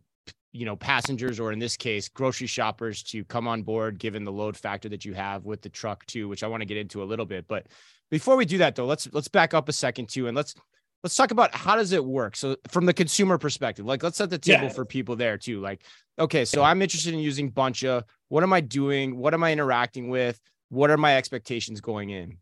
you 0.56 0.64
know 0.64 0.74
passengers 0.74 1.38
or 1.38 1.52
in 1.52 1.58
this 1.58 1.76
case 1.76 2.08
grocery 2.08 2.46
shoppers 2.46 3.02
to 3.02 3.24
come 3.24 3.46
on 3.46 3.62
board 3.62 3.98
given 3.98 4.24
the 4.24 4.32
load 4.32 4.56
factor 4.56 4.88
that 4.88 5.04
you 5.04 5.12
have 5.12 5.44
with 5.44 5.60
the 5.60 5.68
truck 5.68 6.04
too 6.06 6.28
which 6.28 6.42
i 6.42 6.46
want 6.46 6.62
to 6.62 6.64
get 6.64 6.78
into 6.78 7.02
a 7.02 7.04
little 7.04 7.26
bit 7.26 7.46
but 7.46 7.66
before 8.10 8.36
we 8.36 8.46
do 8.46 8.58
that 8.58 8.74
though 8.74 8.86
let's 8.86 9.06
let's 9.12 9.28
back 9.28 9.52
up 9.52 9.68
a 9.68 9.72
second 9.72 10.08
too 10.08 10.28
and 10.28 10.36
let's 10.36 10.54
let's 11.02 11.16
talk 11.16 11.30
about 11.30 11.54
how 11.54 11.76
does 11.76 11.92
it 11.92 12.04
work 12.04 12.36
so 12.36 12.56
from 12.68 12.86
the 12.86 12.94
consumer 12.94 13.38
perspective 13.38 13.86
like 13.86 14.02
let's 14.02 14.18
set 14.18 14.30
the 14.30 14.38
table 14.38 14.64
yeah. 14.64 14.68
for 14.70 14.84
people 14.84 15.16
there 15.16 15.38
too 15.38 15.60
like 15.60 15.82
okay 16.18 16.44
so 16.44 16.62
i'm 16.62 16.82
interested 16.82 17.14
in 17.14 17.20
using 17.20 17.50
buncha 17.50 18.02
what 18.28 18.42
am 18.42 18.52
i 18.52 18.60
doing 18.60 19.16
what 19.16 19.34
am 19.34 19.44
i 19.44 19.52
interacting 19.52 20.08
with 20.08 20.40
what 20.68 20.90
are 20.90 20.96
my 20.96 21.16
expectations 21.16 21.80
going 21.80 22.10
in? 22.10 22.38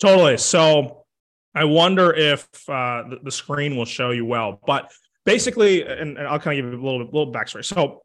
Totally. 0.00 0.38
So 0.38 1.04
I 1.54 1.64
wonder 1.64 2.12
if 2.12 2.48
uh, 2.68 3.04
the, 3.08 3.18
the, 3.24 3.30
screen 3.30 3.76
will 3.76 3.84
show 3.84 4.10
you 4.10 4.24
well, 4.24 4.60
but 4.66 4.90
basically, 5.24 5.82
and, 5.82 6.16
and 6.18 6.26
I'll 6.26 6.38
kind 6.38 6.58
of 6.58 6.64
give 6.64 6.72
you 6.72 6.80
a 6.80 6.84
little 6.84 7.04
little 7.04 7.32
backstory. 7.32 7.64
So 7.64 8.02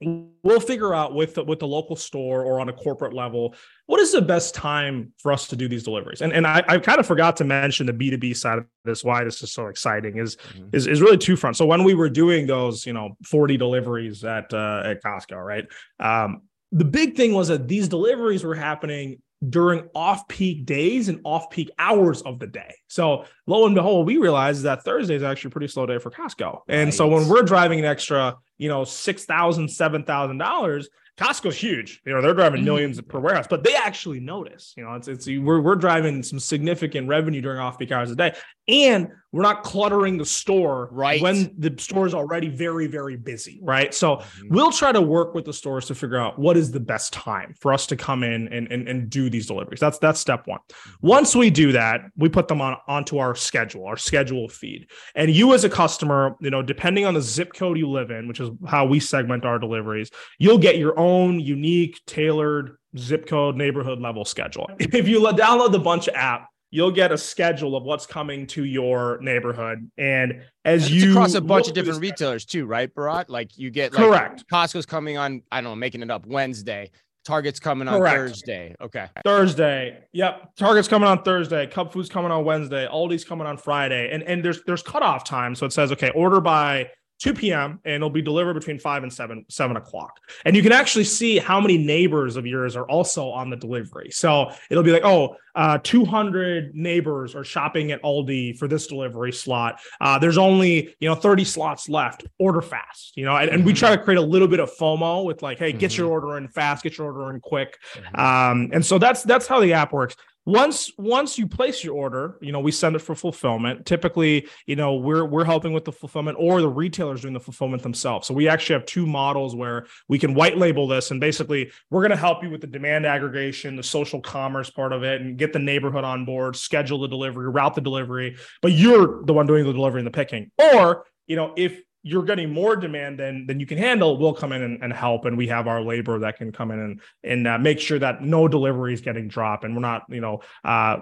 we'll 0.00 0.60
figure 0.60 0.94
out 0.94 1.14
with 1.14 1.34
the, 1.34 1.44
with 1.44 1.58
the 1.58 1.66
local 1.66 1.96
store 1.96 2.44
or 2.44 2.60
on 2.60 2.68
a 2.68 2.72
corporate 2.72 3.14
level 3.14 3.54
what 3.86 3.98
is 3.98 4.12
the 4.12 4.20
best 4.20 4.54
time 4.54 5.12
for 5.18 5.32
us 5.32 5.48
to 5.48 5.56
do 5.56 5.68
these 5.68 5.82
deliveries 5.82 6.20
and 6.20 6.34
and 6.34 6.46
i, 6.46 6.62
I 6.68 6.78
kind 6.78 7.00
of 7.00 7.06
forgot 7.06 7.36
to 7.36 7.44
mention 7.44 7.86
the 7.86 7.94
b2b 7.94 8.36
side 8.36 8.58
of 8.58 8.66
this 8.84 9.02
why 9.02 9.24
this 9.24 9.42
is 9.42 9.52
so 9.52 9.68
exciting 9.68 10.18
is 10.18 10.36
mm-hmm. 10.36 10.68
is, 10.74 10.86
is 10.86 11.00
really 11.00 11.16
two 11.16 11.34
fronts 11.34 11.58
so 11.58 11.64
when 11.64 11.82
we 11.82 11.94
were 11.94 12.10
doing 12.10 12.46
those 12.46 12.84
you 12.84 12.92
know 12.92 13.16
40 13.24 13.56
deliveries 13.56 14.22
at 14.22 14.52
uh, 14.52 14.82
at 14.84 15.02
costco 15.02 15.42
right 15.42 15.64
um, 15.98 16.42
the 16.72 16.84
big 16.84 17.16
thing 17.16 17.32
was 17.32 17.48
that 17.48 17.68
these 17.68 17.88
deliveries 17.88 18.44
were 18.44 18.54
happening 18.54 19.22
during 19.48 19.88
off 19.94 20.26
peak 20.28 20.64
days 20.64 21.08
and 21.08 21.20
off 21.24 21.50
peak 21.50 21.70
hours 21.78 22.22
of 22.22 22.38
the 22.38 22.46
day. 22.46 22.74
So 22.88 23.24
lo 23.46 23.66
and 23.66 23.74
behold, 23.74 24.06
we 24.06 24.16
realized 24.16 24.62
that 24.62 24.82
Thursday 24.82 25.14
is 25.14 25.22
actually 25.22 25.48
a 25.48 25.52
pretty 25.52 25.68
slow 25.68 25.86
day 25.86 25.98
for 25.98 26.10
Costco. 26.10 26.60
And 26.68 26.92
so 26.92 27.06
when 27.06 27.28
we're 27.28 27.42
driving 27.42 27.78
an 27.78 27.84
extra, 27.84 28.36
you 28.58 28.68
know, 28.68 28.84
six 28.84 29.24
thousand, 29.24 29.68
seven 29.68 30.04
thousand 30.04 30.38
dollars. 30.38 30.88
Costco's 31.16 31.56
huge. 31.56 32.02
You 32.04 32.12
know, 32.12 32.20
they're 32.20 32.34
driving 32.34 32.58
mm-hmm. 32.58 32.66
millions 32.66 33.00
per 33.00 33.18
warehouse, 33.18 33.46
but 33.48 33.64
they 33.64 33.74
actually 33.74 34.20
notice. 34.20 34.74
You 34.76 34.84
know, 34.84 34.94
it's 34.94 35.08
it's 35.08 35.26
we're 35.26 35.60
we're 35.60 35.76
driving 35.76 36.22
some 36.22 36.38
significant 36.38 37.08
revenue 37.08 37.40
during 37.40 37.58
off 37.58 37.78
peak 37.78 37.90
hours 37.90 38.10
a 38.10 38.16
day, 38.16 38.34
and 38.68 39.08
we're 39.36 39.42
not 39.42 39.62
cluttering 39.62 40.16
the 40.16 40.24
store 40.24 40.88
right 40.90 41.20
when 41.20 41.54
the 41.58 41.74
store 41.78 42.06
is 42.06 42.14
already 42.14 42.48
very 42.48 42.86
very 42.86 43.16
busy 43.16 43.60
right 43.62 43.92
so 43.92 44.16
mm-hmm. 44.16 44.48
we'll 44.48 44.72
try 44.72 44.90
to 44.90 45.00
work 45.00 45.34
with 45.34 45.44
the 45.44 45.52
stores 45.52 45.84
to 45.86 45.94
figure 45.94 46.16
out 46.16 46.38
what 46.38 46.56
is 46.56 46.72
the 46.72 46.80
best 46.80 47.12
time 47.12 47.54
for 47.60 47.72
us 47.72 47.86
to 47.86 47.96
come 47.96 48.22
in 48.22 48.48
and, 48.48 48.70
and, 48.72 48.88
and 48.88 49.10
do 49.10 49.28
these 49.28 49.46
deliveries 49.46 49.78
that's 49.78 49.98
that's 49.98 50.18
step 50.18 50.46
one 50.46 50.58
mm-hmm. 50.70 51.06
once 51.06 51.36
we 51.36 51.50
do 51.50 51.72
that 51.72 52.00
we 52.16 52.28
put 52.28 52.48
them 52.48 52.60
on 52.60 52.76
onto 52.88 53.18
our 53.18 53.34
schedule 53.34 53.84
our 53.86 53.96
schedule 53.96 54.48
feed 54.48 54.88
and 55.14 55.30
you 55.30 55.52
as 55.52 55.64
a 55.64 55.68
customer 55.68 56.34
you 56.40 56.50
know 56.50 56.62
depending 56.62 57.04
on 57.04 57.14
the 57.14 57.20
zip 57.20 57.52
code 57.52 57.76
you 57.76 57.88
live 57.88 58.10
in 58.10 58.26
which 58.26 58.40
is 58.40 58.45
how 58.66 58.84
we 58.84 59.00
segment 59.00 59.44
our 59.44 59.58
deliveries 59.58 60.10
you'll 60.38 60.58
get 60.58 60.78
your 60.78 60.98
own 60.98 61.40
unique 61.40 62.00
tailored 62.06 62.76
zip 62.98 63.26
code 63.26 63.56
neighborhood 63.56 64.00
level 64.00 64.24
schedule 64.24 64.70
if 64.78 65.08
you 65.08 65.20
download 65.20 65.72
the 65.72 65.80
Buncha 65.80 66.12
app 66.14 66.48
you'll 66.70 66.90
get 66.90 67.12
a 67.12 67.18
schedule 67.18 67.76
of 67.76 67.84
what's 67.84 68.06
coming 68.06 68.46
to 68.46 68.64
your 68.64 69.18
neighborhood. 69.20 69.90
And 69.96 70.42
as 70.64 70.90
you 70.90 71.12
across 71.12 71.34
a 71.34 71.40
bunch 71.40 71.68
of 71.68 71.74
different 71.74 72.00
retailers 72.00 72.44
too, 72.44 72.66
right, 72.66 72.92
Bharat? 72.94 73.26
Like 73.28 73.56
you 73.56 73.70
get 73.70 73.92
like, 73.92 74.04
correct. 74.04 74.44
Costco's 74.52 74.86
coming 74.86 75.16
on, 75.16 75.42
I 75.50 75.60
don't 75.60 75.70
know, 75.70 75.76
making 75.76 76.02
it 76.02 76.10
up 76.10 76.26
Wednesday. 76.26 76.90
Target's 77.24 77.58
coming 77.58 77.88
on 77.88 77.98
Correct. 77.98 78.16
Thursday. 78.16 78.74
Okay. 78.80 79.08
Thursday. 79.24 79.98
Yep. 80.12 80.54
Target's 80.56 80.86
coming 80.86 81.08
on 81.08 81.24
Thursday. 81.24 81.66
Cub 81.66 81.92
Food's 81.92 82.08
coming 82.08 82.30
on 82.30 82.44
Wednesday. 82.44 82.86
Aldi's 82.86 83.24
coming 83.24 83.48
on 83.48 83.56
Friday. 83.56 84.10
And 84.12 84.22
and 84.22 84.44
there's 84.44 84.62
there's 84.64 84.82
cutoff 84.82 85.24
time. 85.24 85.56
So 85.56 85.66
it 85.66 85.72
says, 85.72 85.90
okay, 85.90 86.10
order 86.10 86.40
by 86.40 86.90
2 87.18 87.32
p.m. 87.34 87.80
and 87.84 87.94
it'll 87.94 88.10
be 88.10 88.22
delivered 88.22 88.54
between 88.54 88.78
5 88.78 89.02
and 89.02 89.12
7 89.12 89.44
7 89.48 89.76
o'clock. 89.76 90.20
And 90.44 90.54
you 90.54 90.62
can 90.62 90.72
actually 90.72 91.04
see 91.04 91.38
how 91.38 91.60
many 91.60 91.78
neighbors 91.78 92.36
of 92.36 92.46
yours 92.46 92.76
are 92.76 92.88
also 92.88 93.30
on 93.30 93.50
the 93.50 93.56
delivery. 93.56 94.10
So 94.10 94.50
it'll 94.70 94.82
be 94.82 94.92
like, 94.92 95.04
oh, 95.04 95.36
uh, 95.54 95.78
200 95.82 96.74
neighbors 96.74 97.34
are 97.34 97.44
shopping 97.44 97.90
at 97.90 98.02
Aldi 98.02 98.58
for 98.58 98.68
this 98.68 98.86
delivery 98.86 99.32
slot. 99.32 99.80
Uh, 100.00 100.18
there's 100.18 100.36
only 100.36 100.94
you 101.00 101.08
know 101.08 101.14
30 101.14 101.44
slots 101.44 101.88
left. 101.88 102.26
Order 102.38 102.60
fast, 102.60 103.16
you 103.16 103.24
know. 103.24 103.36
And, 103.36 103.50
and 103.50 103.64
we 103.64 103.72
try 103.72 103.96
to 103.96 104.02
create 104.02 104.18
a 104.18 104.22
little 104.22 104.48
bit 104.48 104.60
of 104.60 104.70
FOMO 104.76 105.24
with 105.24 105.42
like, 105.42 105.58
hey, 105.58 105.72
get 105.72 105.92
mm-hmm. 105.92 106.02
your 106.02 106.10
order 106.10 106.36
in 106.36 106.48
fast, 106.48 106.82
get 106.82 106.98
your 106.98 107.06
order 107.06 107.34
in 107.34 107.40
quick. 107.40 107.78
Mm-hmm. 107.94 108.20
Um, 108.20 108.70
and 108.72 108.84
so 108.84 108.98
that's 108.98 109.22
that's 109.22 109.46
how 109.46 109.60
the 109.60 109.72
app 109.72 109.92
works 109.92 110.16
once 110.46 110.92
once 110.96 111.36
you 111.36 111.46
place 111.46 111.82
your 111.82 111.94
order 111.94 112.38
you 112.40 112.52
know 112.52 112.60
we 112.60 112.70
send 112.70 112.96
it 112.96 113.00
for 113.00 113.14
fulfillment. 113.14 113.84
Typically 113.84 114.48
you 114.66 114.76
know 114.76 114.94
we're 114.94 115.24
we're 115.24 115.44
helping 115.44 115.72
with 115.72 115.84
the 115.84 115.92
fulfillment 115.92 116.38
or 116.40 116.60
the 116.60 116.68
retailers 116.68 117.20
doing 117.20 117.34
the 117.34 117.40
fulfillment 117.40 117.82
themselves. 117.82 118.26
So 118.26 118.32
we 118.32 118.48
actually 118.48 118.74
have 118.74 118.86
two 118.86 119.06
models 119.06 119.54
where 119.54 119.86
we 120.08 120.18
can 120.18 120.34
white 120.34 120.56
label 120.56 120.86
this 120.86 121.10
and 121.10 121.20
basically 121.20 121.70
we're 121.90 122.00
going 122.00 122.10
to 122.10 122.16
help 122.16 122.42
you 122.42 122.50
with 122.50 122.60
the 122.60 122.66
demand 122.66 123.04
aggregation 123.04 123.76
the 123.76 123.82
social 123.82 124.20
commerce 124.20 124.70
part 124.70 124.92
of 124.92 125.02
it 125.02 125.20
and 125.20 125.36
get 125.36 125.52
the 125.52 125.58
neighborhood 125.58 126.04
on 126.04 126.24
board 126.24 126.54
schedule 126.54 127.00
the 127.00 127.08
delivery 127.08 127.50
route 127.50 127.74
the 127.74 127.80
delivery 127.80 128.36
but 128.62 128.72
you're 128.72 129.24
the 129.24 129.32
one 129.32 129.46
doing 129.46 129.64
the 129.64 129.72
delivery 129.72 130.00
and 130.00 130.06
the 130.06 130.12
picking. 130.12 130.50
Or 130.58 131.04
you 131.26 131.34
know 131.34 131.52
if 131.56 131.82
you're 132.06 132.22
getting 132.22 132.52
more 132.52 132.76
demand 132.76 133.18
than 133.18 133.46
than 133.48 133.58
you 133.58 133.66
can 133.66 133.78
handle, 133.78 134.16
we'll 134.16 134.32
come 134.32 134.52
in 134.52 134.62
and, 134.62 134.80
and 134.80 134.92
help, 134.92 135.24
and 135.24 135.36
we 135.36 135.48
have 135.48 135.66
our 135.66 135.82
labor 135.82 136.20
that 136.20 136.36
can 136.36 136.52
come 136.52 136.70
in 136.70 136.78
and 136.78 137.00
and 137.24 137.48
uh, 137.48 137.58
make 137.58 137.80
sure 137.80 137.98
that 137.98 138.22
no 138.22 138.46
delivery 138.46 138.94
is 138.94 139.00
getting 139.00 139.26
dropped, 139.26 139.64
and 139.64 139.74
we're 139.74 139.80
not 139.80 140.04
you 140.08 140.20
know 140.20 140.40
uh, 140.64 140.98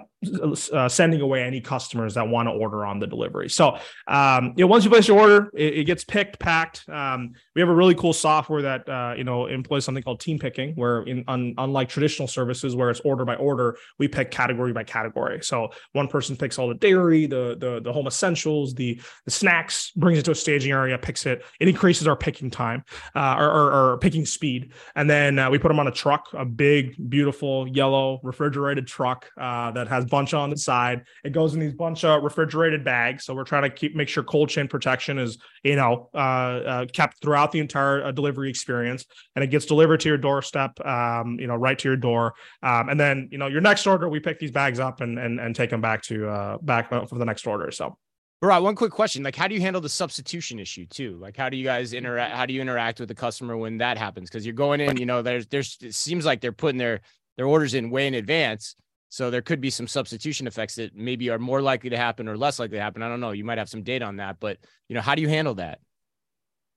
uh, 0.73 0.89
sending 0.89 1.21
away 1.21 1.43
any 1.43 1.61
customers 1.61 2.13
that 2.15 2.27
want 2.27 2.47
to 2.47 2.51
order 2.51 2.85
on 2.85 2.99
the 2.99 3.07
delivery. 3.07 3.49
So, 3.49 3.77
um, 4.07 4.53
you 4.55 4.63
know, 4.63 4.67
once 4.67 4.83
you 4.83 4.89
place 4.89 5.07
your 5.07 5.19
order, 5.19 5.49
it, 5.53 5.79
it 5.79 5.83
gets 5.85 6.03
picked, 6.03 6.39
packed. 6.39 6.87
Um, 6.89 7.33
we 7.55 7.61
have 7.61 7.69
a 7.69 7.75
really 7.75 7.95
cool 7.95 8.13
software 8.13 8.61
that 8.63 8.87
uh, 8.89 9.13
you 9.17 9.23
know 9.23 9.47
employs 9.47 9.85
something 9.85 10.03
called 10.03 10.19
team 10.19 10.39
picking, 10.39 10.73
where 10.75 11.03
in 11.03 11.23
un, 11.27 11.53
unlike 11.57 11.89
traditional 11.89 12.27
services 12.27 12.75
where 12.75 12.89
it's 12.89 12.99
order 13.01 13.25
by 13.25 13.35
order, 13.35 13.77
we 13.99 14.07
pick 14.07 14.31
category 14.31 14.73
by 14.73 14.83
category. 14.83 15.41
So 15.43 15.69
one 15.93 16.07
person 16.07 16.35
picks 16.35 16.59
all 16.59 16.67
the 16.67 16.75
dairy, 16.75 17.25
the 17.25 17.55
the, 17.59 17.81
the 17.81 17.93
home 17.93 18.07
essentials, 18.07 18.73
the 18.73 18.99
the 19.25 19.31
snacks, 19.31 19.91
brings 19.91 20.19
it 20.19 20.23
to 20.25 20.31
a 20.31 20.35
staging 20.35 20.71
area, 20.71 20.97
picks 20.97 21.25
it. 21.25 21.43
It 21.59 21.67
increases 21.67 22.07
our 22.07 22.15
picking 22.15 22.49
time, 22.49 22.83
uh, 23.15 23.35
or, 23.37 23.49
or, 23.49 23.91
or, 23.91 23.97
picking 23.97 24.25
speed, 24.25 24.73
and 24.95 25.09
then 25.09 25.39
uh, 25.39 25.49
we 25.49 25.57
put 25.57 25.69
them 25.69 25.79
on 25.79 25.87
a 25.87 25.91
truck, 25.91 26.27
a 26.33 26.45
big, 26.45 26.95
beautiful 27.09 27.67
yellow 27.67 28.19
refrigerated 28.23 28.87
truck 28.87 29.31
uh, 29.37 29.71
that 29.71 29.87
has 29.87 30.05
Buncha 30.15 30.37
on 30.37 30.49
the 30.49 30.57
side. 30.57 31.03
It 31.23 31.31
goes 31.31 31.53
in 31.53 31.59
these 31.59 31.73
Buncha 31.73 32.23
refrigerated 32.23 32.83
bags. 32.83 33.25
So 33.25 33.33
we're 33.33 33.43
trying 33.43 33.63
to 33.63 33.69
keep 33.69 33.95
make 33.95 34.07
sure 34.07 34.23
cold 34.23 34.49
chain 34.49 34.67
protection 34.67 35.19
is 35.19 35.37
you 35.63 35.75
know 35.75 36.09
uh, 36.13 36.17
uh, 36.17 36.85
kept 36.91 37.21
throughout 37.21 37.51
the 37.51 37.59
entire 37.59 38.03
uh, 38.03 38.11
delivery 38.11 38.49
experience, 38.49 39.05
and 39.35 39.43
it 39.43 39.47
gets 39.47 39.65
delivered 39.65 39.99
to 40.01 40.09
your 40.09 40.17
doorstep, 40.17 40.79
um, 40.85 41.37
you 41.39 41.47
know, 41.47 41.55
right 41.55 41.77
to 41.79 41.89
your 41.89 41.97
door. 41.97 42.33
Um, 42.63 42.89
and 42.89 42.99
then 42.99 43.29
you 43.31 43.37
know 43.37 43.47
your 43.47 43.61
next 43.61 43.85
order, 43.87 44.07
we 44.07 44.19
pick 44.19 44.39
these 44.39 44.51
bags 44.51 44.79
up 44.79 45.01
and 45.01 45.19
and, 45.19 45.39
and 45.39 45.55
take 45.55 45.69
them 45.69 45.81
back 45.81 46.01
to 46.03 46.27
uh, 46.27 46.57
back 46.59 46.89
for 46.89 47.17
the 47.17 47.25
next 47.25 47.45
order. 47.47 47.71
So. 47.71 47.97
Right. 48.41 48.59
One 48.59 48.75
quick 48.75 48.91
question: 48.91 49.23
Like, 49.23 49.35
how 49.35 49.47
do 49.47 49.55
you 49.55 49.61
handle 49.61 49.81
the 49.81 49.89
substitution 49.89 50.59
issue 50.59 50.85
too? 50.85 51.17
Like, 51.19 51.35
how 51.35 51.49
do 51.49 51.57
you 51.57 51.63
guys 51.63 51.93
interact? 51.93 52.35
How 52.35 52.45
do 52.45 52.53
you 52.53 52.61
interact 52.61 52.99
with 52.99 53.09
the 53.09 53.15
customer 53.15 53.57
when 53.57 53.77
that 53.79 53.97
happens? 53.97 54.29
Because 54.29 54.45
you're 54.45 54.53
going 54.53 54.81
in, 54.81 54.97
you 54.97 55.05
know, 55.05 55.21
there's 55.23 55.47
there's 55.47 55.77
it 55.81 55.95
seems 55.95 56.25
like 56.25 56.41
they're 56.41 56.51
putting 56.51 56.77
their 56.77 57.01
their 57.37 57.47
orders 57.47 57.73
in 57.73 57.89
way 57.89 58.07
in 58.07 58.13
advance, 58.13 58.75
so 59.09 59.29
there 59.29 59.41
could 59.41 59.61
be 59.61 59.69
some 59.69 59.87
substitution 59.87 60.47
effects 60.47 60.75
that 60.75 60.95
maybe 60.95 61.29
are 61.29 61.39
more 61.39 61.61
likely 61.61 61.89
to 61.89 61.97
happen 61.97 62.27
or 62.27 62.37
less 62.37 62.59
likely 62.59 62.77
to 62.77 62.83
happen. 62.83 63.01
I 63.01 63.09
don't 63.09 63.19
know. 63.19 63.31
You 63.31 63.45
might 63.45 63.57
have 63.57 63.69
some 63.69 63.83
data 63.83 64.05
on 64.05 64.17
that, 64.17 64.37
but 64.39 64.57
you 64.89 64.95
know, 64.95 65.01
how 65.01 65.15
do 65.15 65.21
you 65.21 65.29
handle 65.29 65.55
that? 65.55 65.79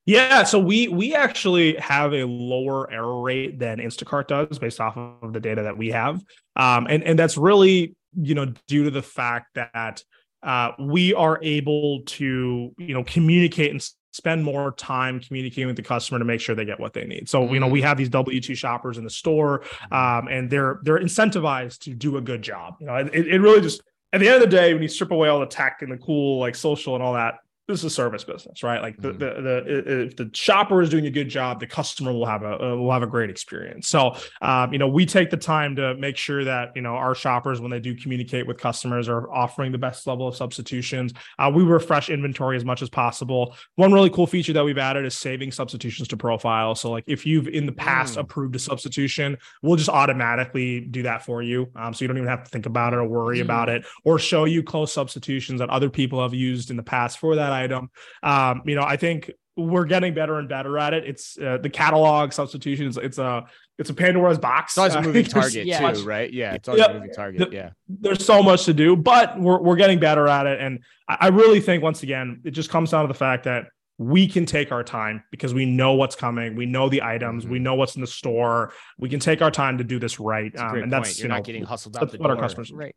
Yeah, 0.07 0.45
so 0.45 0.59
we 0.59 0.89
we 0.89 1.15
actually 1.15 1.75
have 1.75 2.15
a 2.15 2.25
lower 2.25 2.91
error 2.91 3.21
rate 3.21 3.59
than 3.59 3.77
Instacart 3.77 4.29
does 4.29 4.59
based 4.59 4.81
off 4.81 4.97
of 4.97 5.35
the 5.35 5.41
data 5.41 5.65
that 5.65 5.77
we 5.77 5.89
have, 5.89 6.23
um, 6.57 6.87
and 6.89 7.03
and 7.03 7.19
that's 7.19 7.37
really 7.37 7.95
you 8.19 8.35
know 8.35 8.55
due 8.69 8.85
to 8.85 8.91
the 8.91 9.03
fact 9.03 9.49
that 9.55 10.03
uh, 10.43 10.71
we 10.79 11.13
are 11.13 11.39
able 11.43 12.05
to 12.07 12.75
you 12.79 12.95
know 12.95 13.05
communicate 13.05 13.71
and 13.71 13.87
spend 14.19 14.45
more 14.45 14.73
time 14.73 15.21
communicating 15.21 15.69
with 15.69 15.77
the 15.77 15.83
customer 15.83 16.19
to 16.19 16.25
make 16.25 16.41
sure 16.41 16.55
they 16.55 16.65
get 16.65 16.81
what 16.81 16.93
they 16.93 17.05
need. 17.05 17.29
So, 17.29 17.53
you 17.53 17.61
know, 17.61 17.69
we 17.69 17.81
mm. 17.81 17.85
have 17.85 17.97
these 17.97 18.11
W2 18.11 18.57
shoppers 18.57 18.99
in 18.99 19.05
the 19.05 19.11
store 19.11 19.63
um, 19.93 20.29
and 20.29 20.51
they're 20.51 20.81
they're 20.83 20.99
incentivized 20.99 21.79
to 21.81 21.95
do 21.95 22.17
a 22.17 22.21
good 22.21 22.43
job. 22.43 22.75
You 22.81 22.87
know, 22.87 22.97
it, 22.97 23.15
it 23.15 23.39
really 23.41 23.61
just 23.61 23.81
at 24.13 24.21
the 24.21 24.27
end 24.27 24.43
of 24.43 24.51
the 24.51 24.57
day, 24.57 24.75
when 24.75 24.83
you 24.83 24.89
strip 24.89 25.11
away 25.11 25.29
all 25.29 25.41
the 25.41 25.47
tech 25.47 25.83
and 25.83 25.93
the 25.93 25.99
cool, 25.99 26.41
like 26.41 26.57
social 26.57 26.95
and 26.95 27.03
all 27.03 27.15
that, 27.15 27.37
this 27.69 27.81
is 27.81 27.85
a 27.85 27.91
service 27.91 28.25
business, 28.25 28.63
right? 28.63 28.81
Like 28.81 28.97
the, 28.97 29.11
mm-hmm. 29.11 29.19
the, 29.19 29.43
the 29.43 30.03
if 30.07 30.17
the 30.17 30.31
shopper 30.33 30.81
is 30.81 30.89
doing 30.89 31.05
a 31.05 31.11
good 31.11 31.29
job, 31.29 31.61
the 31.61 31.67
customer 31.67 32.15
will 32.15 32.25
have 32.25 32.43
a 32.43 32.55
uh, 32.55 32.77
will 32.77 32.91
have 32.91 33.03
a 33.03 33.07
great 33.07 33.29
experience. 33.29 33.89
So, 33.89 34.17
um, 34.41 34.73
you 34.73 34.79
know, 34.79 34.89
we 34.89 35.05
take 35.05 35.29
the 35.29 35.37
time 35.37 35.77
to 35.77 35.95
make 35.97 36.17
sure 36.17 36.45
that 36.45 36.73
you 36.75 36.81
know 36.81 36.95
our 36.95 37.15
shoppers, 37.15 37.61
when 37.61 37.71
they 37.71 37.79
do 37.79 37.95
communicate 37.95 38.47
with 38.47 38.57
customers, 38.57 39.07
are 39.07 39.31
offering 39.31 39.71
the 39.71 39.79
best 39.79 40.07
level 40.07 40.27
of 40.27 40.35
substitutions. 40.35 41.13
Uh, 41.39 41.53
we 41.55 41.63
refresh 41.63 42.09
inventory 42.09 42.57
as 42.57 42.65
much 42.65 42.81
as 42.81 42.89
possible. 42.89 43.55
One 43.75 43.93
really 43.93 44.09
cool 44.09 44.27
feature 44.27 44.55
that 44.55 44.65
we've 44.65 44.79
added 44.79 45.05
is 45.05 45.15
saving 45.15 45.53
substitutions 45.53 46.09
to 46.09 46.17
profile. 46.17 46.75
So, 46.75 46.91
like 46.91 47.05
if 47.07 47.27
you've 47.27 47.49
in 47.49 47.67
the 47.67 47.73
past 47.73 48.17
mm. 48.17 48.21
approved 48.21 48.57
a 48.57 48.59
substitution, 48.59 49.37
we'll 49.63 49.77
just 49.77 49.91
automatically 49.91 50.81
do 50.81 51.03
that 51.03 51.23
for 51.23 51.43
you. 51.43 51.71
Um, 51.77 51.93
so 51.93 52.03
you 52.03 52.09
don't 52.09 52.17
even 52.17 52.31
have 52.31 52.45
to 52.45 52.51
think 52.51 52.65
about 52.65 52.95
it 52.95 52.97
or 52.97 53.05
worry 53.05 53.41
mm. 53.41 53.43
about 53.43 53.69
it, 53.69 53.85
or 54.05 54.19
show 54.19 54.47
you 54.47 54.63
close 54.63 54.91
substitutions 54.91 55.61
that 55.61 55.69
other 55.69 55.91
people 55.91 56.23
have 56.23 56.33
used 56.33 56.71
in 56.71 56.79
the 56.79 56.83
past 56.83 57.19
for 57.19 57.37
that 57.37 57.58
item. 57.59 57.91
Um, 58.23 58.63
you 58.67 58.75
know, 58.75 58.83
I 58.83 58.97
think 58.97 59.31
we're 59.57 59.85
getting 59.85 60.15
better 60.15 60.39
and 60.39 60.49
better 60.49 60.79
at 60.79 60.95
it. 60.95 61.05
It's 61.05 61.37
uh, 61.39 61.59
the 61.59 61.69
catalog 61.69 62.33
substitutions. 62.33 62.97
It's 62.97 63.19
a 63.19 63.45
it's 63.79 63.91
a 63.91 63.95
Pandora's 63.95 64.39
box. 64.39 64.73
It's 64.73 64.79
always 64.79 64.95
a 64.95 65.03
moving 65.03 65.25
target 65.39 65.67
yeah. 65.67 65.93
too, 65.93 66.05
right? 66.05 66.33
Yeah, 66.33 66.55
it's 66.55 66.69
always 66.69 66.81
yeah, 66.81 66.91
a 66.91 66.95
moving 66.95 67.13
target. 67.13 67.53
yeah, 67.53 67.71
there's 67.89 68.25
so 68.25 68.43
much 68.43 68.65
to 68.67 68.75
do, 68.75 68.97
but 68.97 69.39
we're 69.39 69.61
we're 69.61 69.77
getting 69.77 69.99
better 69.99 70.29
at 70.29 70.47
it, 70.47 70.61
and 70.61 70.81
I 71.09 71.29
really 71.29 71.61
think 71.61 71.83
once 71.83 72.03
again 72.03 72.41
it 72.45 72.53
just 72.53 72.71
comes 72.71 72.91
down 72.91 73.05
to 73.05 73.09
the 73.09 73.19
fact 73.19 73.45
that 73.45 73.67
we 73.99 74.29
can 74.29 74.47
take 74.47 74.71
our 74.71 74.85
time 74.85 75.25
because 75.33 75.53
we 75.53 75.67
know 75.67 75.95
what's 75.95 76.15
coming. 76.15 76.55
We 76.55 76.67
know 76.67 76.89
the 76.89 77.03
items. 77.03 77.43
Mm-hmm. 77.43 77.53
We 77.53 77.59
know 77.59 77.75
what's 77.75 77.97
in 77.97 78.01
the 78.01 78.07
store. 78.07 78.73
We 78.97 79.09
can 79.09 79.19
take 79.19 79.43
our 79.43 79.51
time 79.51 79.79
to 79.79 79.85
do 79.85 79.99
this 79.99 80.21
right. 80.21 80.57
Um, 80.57 80.77
and 80.77 80.93
that's 80.93 81.19
You're 81.19 81.25
you 81.25 81.29
know, 81.31 81.35
not 81.35 81.45
getting 81.45 81.65
hustled 81.65 81.97
out 81.97 82.13
the 82.13 82.19
what 82.19 82.29
door. 82.29 82.37
our 82.37 82.43
customers 82.43 82.71
right. 82.71 82.95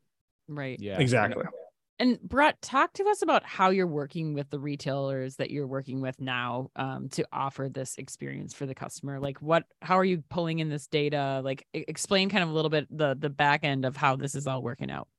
Right. 0.47 0.79
Yeah. 0.79 0.99
Exactly. 0.99 1.43
And 2.01 2.17
Bharat, 2.27 2.53
talk 2.63 2.93
to 2.93 3.07
us 3.09 3.21
about 3.21 3.45
how 3.45 3.69
you're 3.69 3.85
working 3.85 4.33
with 4.33 4.49
the 4.49 4.57
retailers 4.57 5.35
that 5.35 5.51
you're 5.51 5.67
working 5.67 6.01
with 6.01 6.19
now 6.19 6.71
um, 6.75 7.09
to 7.09 7.23
offer 7.31 7.69
this 7.69 7.95
experience 7.99 8.55
for 8.55 8.65
the 8.65 8.73
customer. 8.73 9.19
Like, 9.19 9.37
what? 9.37 9.65
How 9.83 9.99
are 9.99 10.03
you 10.03 10.23
pulling 10.27 10.57
in 10.57 10.67
this 10.67 10.87
data? 10.87 11.41
Like, 11.43 11.67
explain 11.75 12.31
kind 12.31 12.41
of 12.43 12.49
a 12.49 12.53
little 12.53 12.71
bit 12.71 12.87
the 12.89 13.15
the 13.15 13.29
back 13.29 13.63
end 13.63 13.85
of 13.85 13.95
how 13.95 14.15
this 14.15 14.33
is 14.33 14.47
all 14.47 14.63
working 14.63 14.89
out. 14.89 15.09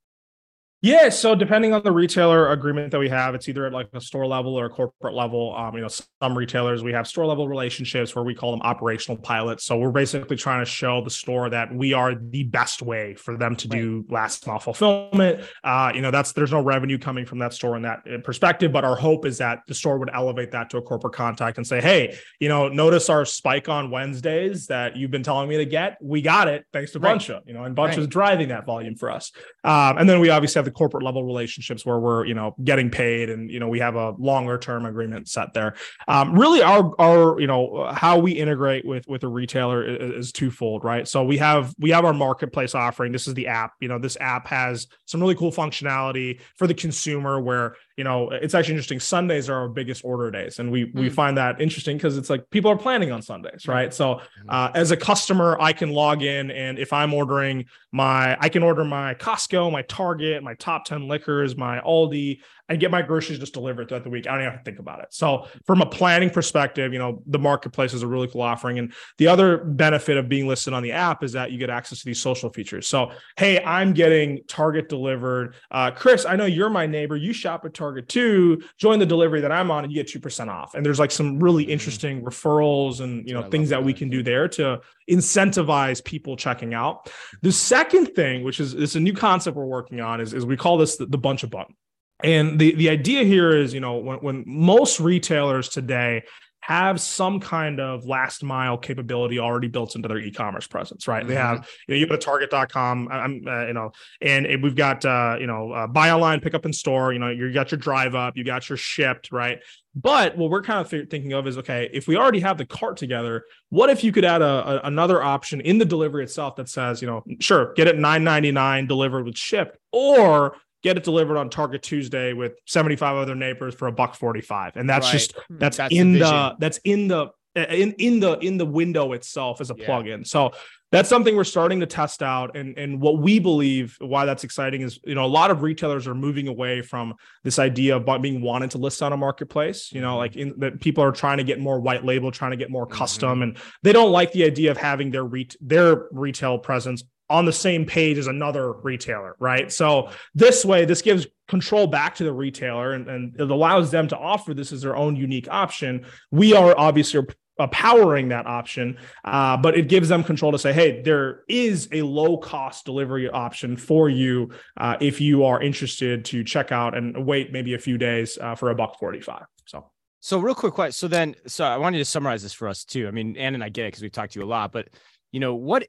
Yeah, 0.82 1.10
so 1.10 1.36
depending 1.36 1.72
on 1.74 1.84
the 1.84 1.92
retailer 1.92 2.50
agreement 2.50 2.90
that 2.90 2.98
we 2.98 3.08
have, 3.08 3.36
it's 3.36 3.48
either 3.48 3.66
at 3.66 3.72
like 3.72 3.86
a 3.92 4.00
store 4.00 4.26
level 4.26 4.58
or 4.58 4.66
a 4.66 4.68
corporate 4.68 5.14
level. 5.14 5.54
Um, 5.56 5.76
you 5.76 5.80
know, 5.80 5.88
some 5.88 6.36
retailers 6.36 6.82
we 6.82 6.92
have 6.92 7.06
store 7.06 7.24
level 7.24 7.46
relationships 7.46 8.16
where 8.16 8.24
we 8.24 8.34
call 8.34 8.50
them 8.50 8.62
operational 8.62 9.16
pilots. 9.16 9.64
So 9.64 9.78
we're 9.78 9.92
basically 9.92 10.36
trying 10.36 10.60
to 10.60 10.68
show 10.68 11.00
the 11.00 11.10
store 11.10 11.48
that 11.50 11.72
we 11.72 11.92
are 11.92 12.16
the 12.16 12.42
best 12.42 12.82
way 12.82 13.14
for 13.14 13.36
them 13.36 13.54
to 13.56 13.68
do 13.68 14.04
last 14.10 14.44
mile 14.44 14.58
fulfillment. 14.58 15.44
Uh, 15.62 15.92
you 15.94 16.00
know, 16.00 16.10
that's 16.10 16.32
there's 16.32 16.50
no 16.50 16.60
revenue 16.60 16.98
coming 16.98 17.26
from 17.26 17.38
that 17.38 17.54
store 17.54 17.76
in 17.76 17.82
that 17.82 18.00
uh, 18.12 18.18
perspective, 18.18 18.72
but 18.72 18.84
our 18.84 18.96
hope 18.96 19.24
is 19.24 19.38
that 19.38 19.60
the 19.68 19.74
store 19.74 19.98
would 19.98 20.10
elevate 20.12 20.50
that 20.50 20.68
to 20.70 20.78
a 20.78 20.82
corporate 20.82 21.14
contact 21.14 21.58
and 21.58 21.66
say, 21.66 21.80
hey, 21.80 22.18
you 22.40 22.48
know, 22.48 22.66
notice 22.66 23.08
our 23.08 23.24
spike 23.24 23.68
on 23.68 23.92
Wednesdays 23.92 24.66
that 24.66 24.96
you've 24.96 25.12
been 25.12 25.22
telling 25.22 25.48
me 25.48 25.58
to 25.58 25.64
get. 25.64 25.96
We 26.02 26.22
got 26.22 26.48
it 26.48 26.66
thanks 26.72 26.90
to 26.92 26.98
right. 26.98 27.16
Buncha, 27.16 27.40
you 27.46 27.54
know, 27.54 27.62
and 27.62 27.76
Buncha's 27.76 27.98
right. 27.98 28.08
driving 28.08 28.48
that 28.48 28.66
volume 28.66 28.96
for 28.96 29.12
us. 29.12 29.30
Um, 29.62 29.98
and 29.98 30.08
then 30.08 30.18
we 30.18 30.28
obviously 30.28 30.58
have 30.58 30.64
the 30.64 30.71
corporate 30.72 31.02
level 31.02 31.24
relationships 31.24 31.84
where 31.86 31.98
we're 31.98 32.24
you 32.26 32.34
know 32.34 32.54
getting 32.64 32.90
paid 32.90 33.30
and 33.30 33.50
you 33.50 33.60
know 33.60 33.68
we 33.68 33.78
have 33.78 33.94
a 33.94 34.10
longer 34.18 34.58
term 34.58 34.86
agreement 34.86 35.28
set 35.28 35.52
there. 35.54 35.74
Um, 36.08 36.38
really 36.38 36.62
our 36.62 36.92
our 37.00 37.40
you 37.40 37.46
know 37.46 37.90
how 37.92 38.18
we 38.18 38.32
integrate 38.32 38.84
with 38.84 39.06
with 39.08 39.22
a 39.24 39.28
retailer 39.28 39.84
is, 39.84 40.26
is, 40.26 40.32
twofold 40.32 40.84
right? 40.84 41.06
So 41.06 41.24
we 41.24 41.38
have 41.38 41.74
we 41.78 41.90
have 41.90 42.04
our 42.04 42.14
marketplace 42.14 42.74
offering. 42.74 43.12
This 43.12 43.28
is 43.28 43.34
the 43.34 43.46
app. 43.46 43.72
You 43.80 43.88
know 43.88 43.98
this 43.98 44.16
app 44.20 44.46
has 44.48 44.86
some 45.06 45.20
really 45.20 45.34
cool 45.34 45.52
functionality 45.52 46.40
for 46.56 46.66
the 46.66 46.74
consumer 46.74 47.40
where 47.40 47.76
you 47.96 48.04
know 48.04 48.30
it's 48.30 48.54
actually 48.54 48.72
interesting 48.72 49.00
sundays 49.00 49.48
are 49.48 49.60
our 49.60 49.68
biggest 49.68 50.04
order 50.04 50.30
days 50.30 50.58
and 50.58 50.70
we 50.70 50.86
mm. 50.86 50.94
we 50.94 51.10
find 51.10 51.36
that 51.36 51.60
interesting 51.60 51.96
because 51.96 52.16
it's 52.16 52.30
like 52.30 52.48
people 52.50 52.70
are 52.70 52.76
planning 52.76 53.12
on 53.12 53.20
sundays 53.22 53.66
right 53.68 53.92
so 53.92 54.14
mm-hmm. 54.14 54.50
uh, 54.50 54.70
as 54.74 54.90
a 54.90 54.96
customer 54.96 55.56
i 55.60 55.72
can 55.72 55.90
log 55.90 56.22
in 56.22 56.50
and 56.50 56.78
if 56.78 56.92
i'm 56.92 57.12
ordering 57.12 57.64
my 57.92 58.36
i 58.40 58.48
can 58.48 58.62
order 58.62 58.84
my 58.84 59.14
costco 59.14 59.70
my 59.70 59.82
target 59.82 60.42
my 60.42 60.54
top 60.54 60.84
10 60.84 61.08
liquors 61.08 61.56
my 61.56 61.80
aldi 61.80 62.40
and 62.72 62.80
get 62.80 62.90
my 62.90 63.02
groceries 63.02 63.38
just 63.38 63.52
delivered 63.52 63.86
throughout 63.86 64.02
the 64.02 64.08
week. 64.08 64.26
I 64.26 64.30
don't 64.30 64.40
even 64.40 64.52
have 64.52 64.60
to 64.60 64.64
think 64.64 64.78
about 64.78 65.00
it. 65.00 65.08
So 65.10 65.46
from 65.66 65.82
a 65.82 65.86
planning 65.86 66.30
perspective, 66.30 66.94
you 66.94 66.98
know, 66.98 67.22
the 67.26 67.38
marketplace 67.38 67.92
is 67.92 68.02
a 68.02 68.06
really 68.06 68.28
cool 68.28 68.40
offering. 68.40 68.78
And 68.78 68.94
the 69.18 69.26
other 69.26 69.58
benefit 69.58 70.16
of 70.16 70.26
being 70.26 70.48
listed 70.48 70.72
on 70.72 70.82
the 70.82 70.92
app 70.92 71.22
is 71.22 71.32
that 71.32 71.52
you 71.52 71.58
get 71.58 71.68
access 71.68 71.98
to 71.98 72.06
these 72.06 72.18
social 72.18 72.48
features. 72.48 72.88
So, 72.88 73.12
hey, 73.36 73.62
I'm 73.62 73.92
getting 73.92 74.40
Target 74.48 74.88
delivered. 74.88 75.54
Uh, 75.70 75.90
Chris, 75.90 76.24
I 76.24 76.34
know 76.34 76.46
you're 76.46 76.70
my 76.70 76.86
neighbor. 76.86 77.14
You 77.14 77.34
shop 77.34 77.66
at 77.66 77.74
Target 77.74 78.08
too. 78.08 78.62
Join 78.78 78.98
the 78.98 79.04
delivery 79.04 79.42
that 79.42 79.52
I'm 79.52 79.70
on 79.70 79.84
and 79.84 79.92
you 79.92 80.02
get 80.02 80.10
2% 80.10 80.48
off. 80.48 80.74
And 80.74 80.84
there's 80.86 80.98
like 80.98 81.10
some 81.10 81.38
really 81.40 81.64
mm-hmm. 81.64 81.72
interesting 81.72 82.22
referrals 82.22 83.00
and, 83.02 83.28
you 83.28 83.34
know, 83.34 83.42
things 83.50 83.68
that, 83.68 83.80
that 83.80 83.84
we 83.84 83.92
can 83.92 84.08
do 84.08 84.22
there 84.22 84.48
to 84.48 84.80
incentivize 85.10 86.02
people 86.02 86.36
checking 86.36 86.72
out. 86.72 87.10
The 87.42 87.52
second 87.52 88.14
thing, 88.14 88.44
which 88.44 88.60
is, 88.60 88.72
is 88.72 88.96
a 88.96 89.00
new 89.00 89.12
concept 89.12 89.58
we're 89.58 89.66
working 89.66 90.00
on 90.00 90.22
is, 90.22 90.32
is 90.32 90.46
we 90.46 90.56
call 90.56 90.78
this 90.78 90.96
the, 90.96 91.06
the 91.06 91.18
Buncha 91.18 91.50
button. 91.50 91.74
And 92.24 92.58
the, 92.58 92.74
the 92.74 92.88
idea 92.88 93.24
here 93.24 93.56
is, 93.56 93.74
you 93.74 93.80
know, 93.80 93.96
when, 93.96 94.18
when 94.18 94.44
most 94.46 95.00
retailers 95.00 95.68
today 95.68 96.22
have 96.62 97.00
some 97.00 97.40
kind 97.40 97.80
of 97.80 98.06
last 98.06 98.44
mile 98.44 98.78
capability 98.78 99.40
already 99.40 99.66
built 99.66 99.96
into 99.96 100.06
their 100.06 100.18
e-commerce 100.18 100.66
presence, 100.68 101.08
right? 101.08 101.22
Mm-hmm. 101.22 101.28
They 101.30 101.34
have, 101.34 101.68
you 101.88 101.94
know, 101.94 101.98
you 101.98 102.06
go 102.06 102.14
to 102.14 102.22
target.com, 102.22 103.08
I'm, 103.10 103.42
uh, 103.46 103.66
you 103.66 103.72
know, 103.72 103.90
and 104.20 104.46
we've 104.62 104.76
got, 104.76 105.04
uh, 105.04 105.36
you 105.40 105.48
know, 105.48 105.72
uh, 105.72 105.86
buy 105.88 106.12
online, 106.12 106.40
pick 106.40 106.54
up 106.54 106.64
in 106.64 106.72
store, 106.72 107.12
you 107.12 107.18
know, 107.18 107.30
you 107.30 107.52
got 107.52 107.72
your 107.72 107.80
drive 107.80 108.14
up, 108.14 108.36
you 108.36 108.44
got 108.44 108.68
your 108.68 108.78
Shipt, 108.78 109.32
right? 109.32 109.58
But 109.96 110.36
what 110.36 110.50
we're 110.50 110.62
kind 110.62 110.80
of 110.80 110.88
th- 110.88 111.10
thinking 111.10 111.32
of 111.32 111.48
is, 111.48 111.58
okay, 111.58 111.90
if 111.92 112.06
we 112.06 112.16
already 112.16 112.40
have 112.40 112.58
the 112.58 112.64
cart 112.64 112.96
together, 112.96 113.44
what 113.70 113.90
if 113.90 114.04
you 114.04 114.12
could 114.12 114.24
add 114.24 114.40
a, 114.40 114.44
a, 114.84 114.86
another 114.86 115.20
option 115.20 115.60
in 115.60 115.78
the 115.78 115.84
delivery 115.84 116.22
itself 116.22 116.54
that 116.56 116.68
says, 116.68 117.02
you 117.02 117.08
know, 117.08 117.24
sure, 117.40 117.72
get 117.74 117.88
it 117.88 117.96
9.99 117.96 118.86
delivered 118.86 119.24
with 119.24 119.34
Shipt, 119.34 119.76
or 119.90 120.54
get 120.82 120.96
it 120.96 121.04
delivered 121.04 121.36
on 121.36 121.50
Target 121.50 121.82
Tuesday 121.82 122.32
with 122.32 122.58
75 122.66 123.16
other 123.16 123.34
neighbors 123.34 123.74
for 123.74 123.88
a 123.88 123.92
buck 123.92 124.14
45. 124.14 124.76
And 124.76 124.88
that's 124.88 125.06
right. 125.06 125.12
just 125.12 125.34
that's, 125.50 125.76
that's 125.76 125.94
in 125.94 126.14
the, 126.14 126.18
the 126.18 126.56
that's 126.58 126.78
in 126.78 127.08
the 127.08 127.28
in 127.54 127.92
in 127.92 128.20
the 128.20 128.38
in 128.38 128.56
the 128.56 128.66
window 128.66 129.12
itself 129.12 129.60
as 129.60 129.70
a 129.70 129.74
yeah. 129.76 129.86
plugin. 129.86 130.26
So 130.26 130.52
that's 130.92 131.08
something 131.08 131.34
we're 131.34 131.44
starting 131.44 131.80
to 131.80 131.86
test 131.86 132.22
out 132.22 132.54
and 132.56 132.78
and 132.78 133.00
what 133.00 133.18
we 133.18 133.38
believe 133.38 133.96
why 134.00 134.24
that's 134.24 134.44
exciting 134.44 134.82
is 134.82 135.00
you 135.04 135.14
know 135.14 135.24
a 135.24 135.26
lot 135.26 135.50
of 135.50 135.62
retailers 135.62 136.06
are 136.06 136.14
moving 136.14 136.46
away 136.46 136.82
from 136.82 137.14
this 137.42 137.58
idea 137.58 137.96
of 137.96 138.22
being 138.22 138.42
wanted 138.42 138.70
to 138.70 138.78
list 138.78 139.02
on 139.02 139.12
a 139.12 139.16
marketplace 139.16 139.90
you 139.90 140.00
know 140.00 140.10
mm-hmm. 140.10 140.18
like 140.18 140.36
in, 140.36 140.54
that 140.58 140.80
people 140.80 141.02
are 141.02 141.10
trying 141.10 141.38
to 141.38 141.44
get 141.44 141.58
more 141.58 141.80
white 141.80 142.04
label 142.04 142.30
trying 142.30 142.50
to 142.52 142.56
get 142.56 142.70
more 142.70 142.86
custom 142.86 143.40
mm-hmm. 143.40 143.42
and 143.42 143.58
they 143.82 143.92
don't 143.92 144.12
like 144.12 144.30
the 144.32 144.44
idea 144.44 144.70
of 144.70 144.76
having 144.76 145.10
their 145.10 145.24
re- 145.24 145.48
their 145.60 146.08
retail 146.12 146.58
presence 146.58 147.02
on 147.32 147.46
the 147.46 147.52
same 147.52 147.86
page 147.86 148.18
as 148.18 148.26
another 148.26 148.72
retailer, 148.72 149.34
right? 149.40 149.72
So 149.72 150.10
this 150.34 150.64
way, 150.64 150.84
this 150.84 151.00
gives 151.00 151.26
control 151.48 151.86
back 151.86 152.14
to 152.16 152.24
the 152.24 152.32
retailer 152.32 152.92
and, 152.92 153.08
and 153.08 153.40
it 153.40 153.50
allows 153.50 153.90
them 153.90 154.06
to 154.08 154.16
offer 154.16 154.52
this 154.52 154.70
as 154.70 154.82
their 154.82 154.94
own 154.94 155.16
unique 155.16 155.48
option. 155.50 156.04
We 156.30 156.54
are 156.54 156.78
obviously 156.78 157.26
powering 157.70 158.28
that 158.28 158.46
option, 158.46 158.98
uh, 159.24 159.56
but 159.56 159.76
it 159.76 159.88
gives 159.88 160.08
them 160.08 160.22
control 160.22 160.52
to 160.52 160.58
say, 160.58 160.72
hey, 160.74 161.00
there 161.00 161.42
is 161.48 161.88
a 161.92 162.02
low 162.02 162.36
cost 162.36 162.84
delivery 162.84 163.30
option 163.30 163.76
for 163.76 164.10
you 164.10 164.50
uh, 164.76 164.96
if 165.00 165.20
you 165.20 165.44
are 165.44 165.62
interested 165.62 166.26
to 166.26 166.44
check 166.44 166.70
out 166.70 166.96
and 166.96 167.26
wait 167.26 167.50
maybe 167.50 167.72
a 167.74 167.78
few 167.78 167.96
days 167.96 168.36
uh, 168.40 168.54
for 168.54 168.70
a 168.70 168.74
buck 168.74 168.98
45. 168.98 169.44
So. 169.66 169.90
So 170.20 170.38
real 170.38 170.54
quick 170.54 170.74
question. 170.74 170.92
So 170.92 171.08
then, 171.08 171.34
so 171.46 171.64
I 171.64 171.78
wanted 171.78 171.98
to 171.98 172.04
summarize 172.04 172.42
this 172.42 172.52
for 172.52 172.68
us 172.68 172.84
too. 172.84 173.08
I 173.08 173.10
mean, 173.10 173.36
Anne 173.36 173.54
and 173.54 173.64
I 173.64 173.70
get 173.70 173.86
it 173.86 173.88
because 173.88 174.02
we've 174.02 174.12
talked 174.12 174.34
to 174.34 174.40
you 174.40 174.44
a 174.44 174.48
lot, 174.48 174.70
but 174.70 174.88
you 175.32 175.40
know, 175.40 175.54
what 175.54 175.86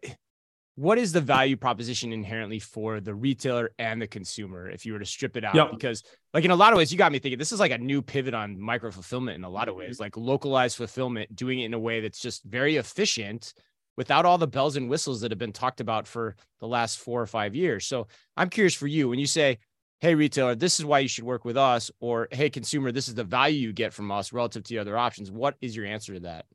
what 0.75 0.97
is 0.97 1.11
the 1.11 1.21
value 1.21 1.55
proposition 1.55 2.11
inherently 2.11 2.59
for 2.59 2.99
the 2.99 3.13
retailer 3.13 3.71
and 3.77 4.01
the 4.01 4.07
consumer 4.07 4.69
if 4.69 4.85
you 4.85 4.93
were 4.93 4.99
to 4.99 5.05
strip 5.05 5.37
it 5.37 5.43
out? 5.43 5.55
Yep. 5.55 5.71
because 5.71 6.03
like 6.33 6.45
in 6.45 6.51
a 6.51 6.55
lot 6.55 6.73
of 6.73 6.77
ways 6.77 6.91
you 6.91 6.97
got 6.97 7.11
me 7.11 7.19
thinking 7.19 7.37
this 7.37 7.51
is 7.51 7.59
like 7.59 7.71
a 7.71 7.77
new 7.77 8.01
pivot 8.01 8.33
on 8.33 8.59
micro 8.59 8.89
fulfillment 8.89 9.35
in 9.35 9.43
a 9.43 9.49
lot 9.49 9.67
of 9.67 9.75
mm-hmm. 9.75 9.85
ways 9.85 9.99
like 9.99 10.17
localized 10.17 10.77
fulfillment 10.77 11.35
doing 11.35 11.59
it 11.59 11.65
in 11.65 11.73
a 11.73 11.79
way 11.79 12.01
that's 12.01 12.19
just 12.19 12.43
very 12.43 12.77
efficient 12.77 13.53
without 13.97 14.25
all 14.25 14.39
the 14.39 14.47
bells 14.47 14.75
and 14.75 14.89
whistles 14.89 15.21
that 15.21 15.29
have 15.29 15.37
been 15.37 15.53
talked 15.53 15.79
about 15.79 16.07
for 16.07 16.35
the 16.59 16.67
last 16.67 16.97
4 16.97 17.21
or 17.21 17.27
5 17.27 17.55
years. 17.55 17.85
So 17.85 18.07
i'm 18.35 18.49
curious 18.49 18.73
for 18.73 18.87
you 18.87 19.09
when 19.09 19.19
you 19.19 19.27
say 19.27 19.59
hey 20.01 20.15
retailer 20.15 20.55
this 20.55 20.79
is 20.79 20.85
why 20.85 20.99
you 20.99 21.07
should 21.07 21.23
work 21.23 21.45
with 21.45 21.55
us 21.55 21.91
or 21.99 22.27
hey 22.31 22.49
consumer 22.49 22.91
this 22.91 23.07
is 23.07 23.15
the 23.15 23.23
value 23.23 23.59
you 23.59 23.73
get 23.73 23.93
from 23.93 24.11
us 24.11 24.33
relative 24.33 24.63
to 24.63 24.73
the 24.73 24.79
other 24.79 24.97
options 24.97 25.31
what 25.31 25.55
is 25.61 25.75
your 25.75 25.85
answer 25.85 26.15
to 26.15 26.19
that 26.21 26.45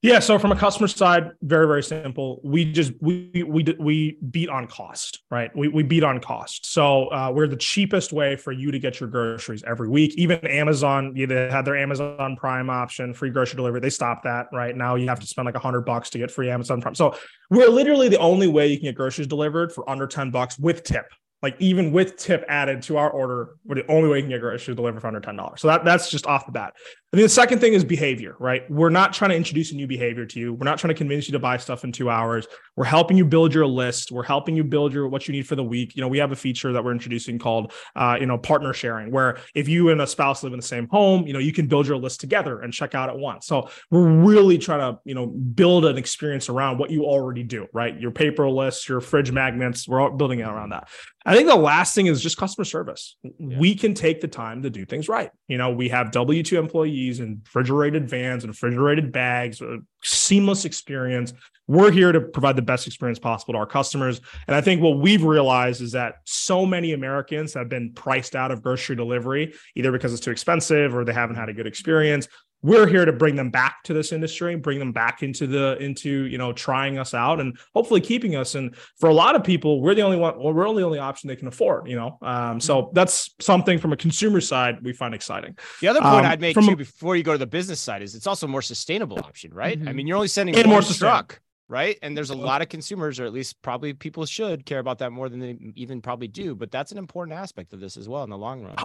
yeah, 0.00 0.20
so 0.20 0.38
from 0.38 0.52
a 0.52 0.56
customer 0.56 0.86
side, 0.86 1.32
very 1.42 1.66
very 1.66 1.82
simple. 1.82 2.40
We 2.44 2.70
just 2.70 2.92
we 3.00 3.44
we 3.46 3.64
we 3.80 4.18
beat 4.30 4.48
on 4.48 4.68
cost, 4.68 5.24
right? 5.28 5.50
We 5.56 5.66
we 5.66 5.82
beat 5.82 6.04
on 6.04 6.20
cost. 6.20 6.72
So 6.72 7.08
uh, 7.08 7.32
we're 7.34 7.48
the 7.48 7.56
cheapest 7.56 8.12
way 8.12 8.36
for 8.36 8.52
you 8.52 8.70
to 8.70 8.78
get 8.78 9.00
your 9.00 9.08
groceries 9.08 9.64
every 9.66 9.88
week. 9.88 10.14
Even 10.16 10.38
Amazon, 10.46 11.14
they 11.14 11.50
had 11.50 11.64
their 11.64 11.76
Amazon 11.76 12.36
Prime 12.36 12.70
option, 12.70 13.12
free 13.12 13.30
grocery 13.30 13.56
delivery. 13.56 13.80
They 13.80 13.90
stopped 13.90 14.22
that. 14.22 14.46
Right 14.52 14.76
now, 14.76 14.94
you 14.94 15.08
have 15.08 15.18
to 15.18 15.26
spend 15.26 15.46
like 15.46 15.56
a 15.56 15.60
hundred 15.60 15.80
bucks 15.82 16.10
to 16.10 16.18
get 16.18 16.30
free 16.30 16.48
Amazon 16.48 16.80
Prime. 16.80 16.94
So 16.94 17.16
we're 17.50 17.68
literally 17.68 18.08
the 18.08 18.18
only 18.18 18.46
way 18.46 18.68
you 18.68 18.76
can 18.76 18.84
get 18.84 18.94
groceries 18.94 19.26
delivered 19.26 19.72
for 19.72 19.88
under 19.90 20.06
ten 20.06 20.30
bucks 20.30 20.60
with 20.60 20.84
tip 20.84 21.06
like 21.42 21.56
even 21.60 21.92
with 21.92 22.16
tip 22.16 22.44
added 22.48 22.82
to 22.82 22.96
our 22.96 23.10
order, 23.10 23.56
we're 23.64 23.76
the 23.76 23.86
only 23.90 24.08
way 24.08 24.16
you 24.16 24.22
can 24.24 24.30
get 24.30 24.40
groceries 24.40 24.76
delivered 24.76 25.00
for 25.00 25.06
under 25.06 25.20
ten 25.20 25.36
dollars. 25.36 25.60
So 25.60 25.68
that 25.68 25.84
that's 25.84 26.10
just 26.10 26.26
off 26.26 26.46
the 26.46 26.52
bat. 26.52 26.74
I 27.10 27.16
mean, 27.16 27.24
the 27.24 27.30
second 27.30 27.60
thing 27.60 27.72
is 27.72 27.84
behavior, 27.84 28.36
right? 28.38 28.70
We're 28.70 28.90
not 28.90 29.14
trying 29.14 29.30
to 29.30 29.36
introduce 29.36 29.72
a 29.72 29.74
new 29.74 29.86
behavior 29.86 30.26
to 30.26 30.38
you. 30.38 30.52
We're 30.52 30.66
not 30.66 30.78
trying 30.78 30.92
to 30.92 30.98
convince 30.98 31.26
you 31.26 31.32
to 31.32 31.38
buy 31.38 31.56
stuff 31.56 31.82
in 31.82 31.90
two 31.90 32.10
hours. 32.10 32.46
We're 32.76 32.84
helping 32.84 33.16
you 33.16 33.24
build 33.24 33.54
your 33.54 33.66
list. 33.66 34.12
We're 34.12 34.24
helping 34.24 34.54
you 34.54 34.62
build 34.62 34.92
your 34.92 35.08
what 35.08 35.26
you 35.26 35.32
need 35.32 35.46
for 35.46 35.56
the 35.56 35.64
week. 35.64 35.96
You 35.96 36.02
know, 36.02 36.08
we 36.08 36.18
have 36.18 36.32
a 36.32 36.36
feature 36.36 36.70
that 36.70 36.84
we're 36.84 36.92
introducing 36.92 37.38
called, 37.38 37.72
uh, 37.96 38.18
you 38.20 38.26
know, 38.26 38.36
partner 38.36 38.74
sharing, 38.74 39.10
where 39.10 39.38
if 39.54 39.68
you 39.68 39.88
and 39.88 40.02
a 40.02 40.06
spouse 40.06 40.42
live 40.42 40.52
in 40.52 40.58
the 40.58 40.66
same 40.66 40.86
home, 40.88 41.26
you 41.26 41.32
know, 41.32 41.38
you 41.38 41.50
can 41.50 41.66
build 41.66 41.86
your 41.86 41.96
list 41.96 42.20
together 42.20 42.60
and 42.60 42.74
check 42.74 42.94
out 42.94 43.08
at 43.08 43.16
once. 43.16 43.46
So 43.46 43.70
we're 43.90 44.06
really 44.06 44.58
trying 44.58 44.80
to, 44.80 45.00
you 45.06 45.14
know, 45.14 45.28
build 45.28 45.86
an 45.86 45.96
experience 45.96 46.50
around 46.50 46.76
what 46.76 46.90
you 46.90 47.06
already 47.06 47.42
do, 47.42 47.68
right? 47.72 47.98
Your 47.98 48.10
paper 48.10 48.50
lists, 48.50 48.86
your 48.86 49.00
fridge 49.00 49.32
magnets. 49.32 49.88
We're 49.88 50.02
all 50.02 50.10
building 50.10 50.40
it 50.40 50.46
around 50.46 50.70
that. 50.70 50.90
I 51.24 51.34
think 51.34 51.48
the 51.48 51.56
last 51.56 51.94
thing 51.94 52.06
is 52.06 52.22
just 52.22 52.36
customer 52.36 52.66
service. 52.66 53.16
Yeah. 53.22 53.58
We 53.58 53.74
can 53.74 53.94
take 53.94 54.20
the 54.20 54.28
time 54.28 54.62
to 54.62 54.70
do 54.70 54.84
things 54.84 55.08
right. 55.08 55.30
You 55.46 55.56
know, 55.56 55.70
we 55.70 55.88
have 55.88 56.12
W 56.12 56.42
2 56.42 56.58
employees 56.58 56.97
and 57.20 57.40
refrigerated 57.44 58.08
vans 58.08 58.44
and 58.44 58.50
refrigerated 58.50 59.12
bags, 59.12 59.60
a 59.60 59.78
seamless 60.02 60.64
experience. 60.64 61.32
We're 61.66 61.90
here 61.90 62.12
to 62.12 62.20
provide 62.20 62.56
the 62.56 62.62
best 62.62 62.86
experience 62.86 63.18
possible 63.18 63.54
to 63.54 63.58
our 63.58 63.66
customers. 63.66 64.20
And 64.46 64.56
I 64.56 64.60
think 64.60 64.80
what 64.80 64.98
we've 64.98 65.22
realized 65.22 65.82
is 65.82 65.92
that 65.92 66.16
so 66.24 66.64
many 66.64 66.92
Americans 66.92 67.52
have 67.54 67.68
been 67.68 67.92
priced 67.92 68.34
out 68.34 68.50
of 68.50 68.62
grocery 68.62 68.96
delivery, 68.96 69.54
either 69.76 69.92
because 69.92 70.12
it's 70.12 70.22
too 70.22 70.30
expensive 70.30 70.94
or 70.94 71.04
they 71.04 71.12
haven't 71.12 71.36
had 71.36 71.48
a 71.48 71.52
good 71.52 71.66
experience 71.66 72.26
we're 72.62 72.86
here 72.86 73.04
to 73.04 73.12
bring 73.12 73.36
them 73.36 73.50
back 73.50 73.82
to 73.84 73.94
this 73.94 74.12
industry 74.12 74.56
bring 74.56 74.78
them 74.78 74.92
back 74.92 75.22
into 75.22 75.46
the 75.46 75.76
into 75.78 76.24
you 76.24 76.38
know 76.38 76.52
trying 76.52 76.98
us 76.98 77.14
out 77.14 77.40
and 77.40 77.58
hopefully 77.74 78.00
keeping 78.00 78.36
us. 78.36 78.54
And 78.54 78.76
for 78.98 79.08
a 79.08 79.14
lot 79.14 79.36
of 79.36 79.44
people 79.44 79.80
we're 79.80 79.94
the 79.94 80.02
only 80.02 80.16
one 80.16 80.38
well, 80.38 80.52
we're 80.52 80.72
the 80.74 80.82
only 80.82 80.98
option 80.98 81.28
they 81.28 81.36
can 81.36 81.48
afford 81.48 81.88
you 81.88 81.96
know? 81.96 82.18
Um, 82.22 82.60
so 82.60 82.82
mm-hmm. 82.82 82.94
that's 82.94 83.34
something 83.40 83.78
from 83.78 83.92
a 83.92 83.96
consumer 83.96 84.40
side 84.40 84.82
we 84.82 84.92
find 84.92 85.14
exciting. 85.14 85.56
The 85.80 85.88
other 85.88 86.00
point 86.00 86.26
um, 86.26 86.32
i'd 86.32 86.40
make 86.40 86.56
too 86.56 86.76
before 86.76 87.16
you 87.16 87.22
go 87.22 87.32
to 87.32 87.38
the 87.38 87.46
business 87.46 87.80
side 87.80 88.02
is 88.02 88.14
it's 88.14 88.26
also 88.26 88.46
a 88.46 88.50
more 88.50 88.62
sustainable 88.62 89.18
option 89.18 89.52
right? 89.54 89.78
Mm-hmm. 89.78 89.88
i 89.88 89.92
mean 89.92 90.06
you're 90.06 90.16
only 90.16 90.28
sending 90.28 90.56
and 90.56 90.66
more 90.66 90.82
truck 90.82 91.40
right? 91.70 91.98
And 92.00 92.16
there's 92.16 92.30
a 92.30 92.34
lot 92.34 92.62
of 92.62 92.70
consumers 92.70 93.20
or 93.20 93.26
at 93.26 93.32
least 93.34 93.60
probably 93.60 93.92
people 93.92 94.24
should 94.24 94.64
care 94.64 94.78
about 94.78 94.98
that 95.00 95.12
more 95.12 95.28
than 95.28 95.38
they 95.38 95.58
even 95.74 96.00
probably 96.00 96.28
do 96.28 96.54
but 96.54 96.70
that's 96.70 96.92
an 96.92 96.98
important 96.98 97.38
aspect 97.38 97.72
of 97.72 97.80
this 97.80 97.96
as 97.96 98.08
well 98.08 98.24
in 98.24 98.30
the 98.30 98.38
long 98.38 98.64
run 98.64 98.76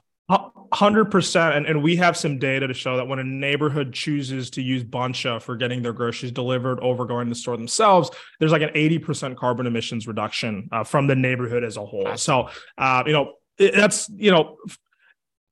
Hundred 0.72 1.12
percent, 1.12 1.68
and 1.68 1.84
we 1.84 1.98
have 1.98 2.16
some 2.16 2.40
data 2.40 2.66
to 2.66 2.74
show 2.74 2.96
that 2.98 3.08
when 3.08 3.20
a 3.20 3.24
neighborhood 3.24 3.94
chooses 3.94 4.50
to 4.52 4.62
use 4.62 4.84
Buncha 4.84 5.42
for 5.42 5.56
getting 5.58 5.82
their 5.82 5.94
groceries 5.94 6.32
delivered 6.32 6.80
over 6.80 7.06
going 7.06 7.28
to 7.28 7.30
the 7.30 7.36
store 7.36 7.58
themselves, 7.58 8.10
there's 8.40 8.54
like 8.54 8.62
an 8.62 8.72
eighty 8.74 8.98
percent 8.98 9.38
carbon 9.38 9.68
emissions 9.68 10.08
reduction 10.08 10.70
uh, 10.72 10.84
from 10.84 11.08
the 11.08 11.16
neighborhood 11.16 11.64
as 11.64 11.76
a 11.76 11.86
whole. 11.86 12.16
So, 12.16 12.50
uh, 12.78 13.04
you 13.06 13.12
know, 13.12 13.34
that's 13.60 14.10
you 14.16 14.32
know, 14.32 14.58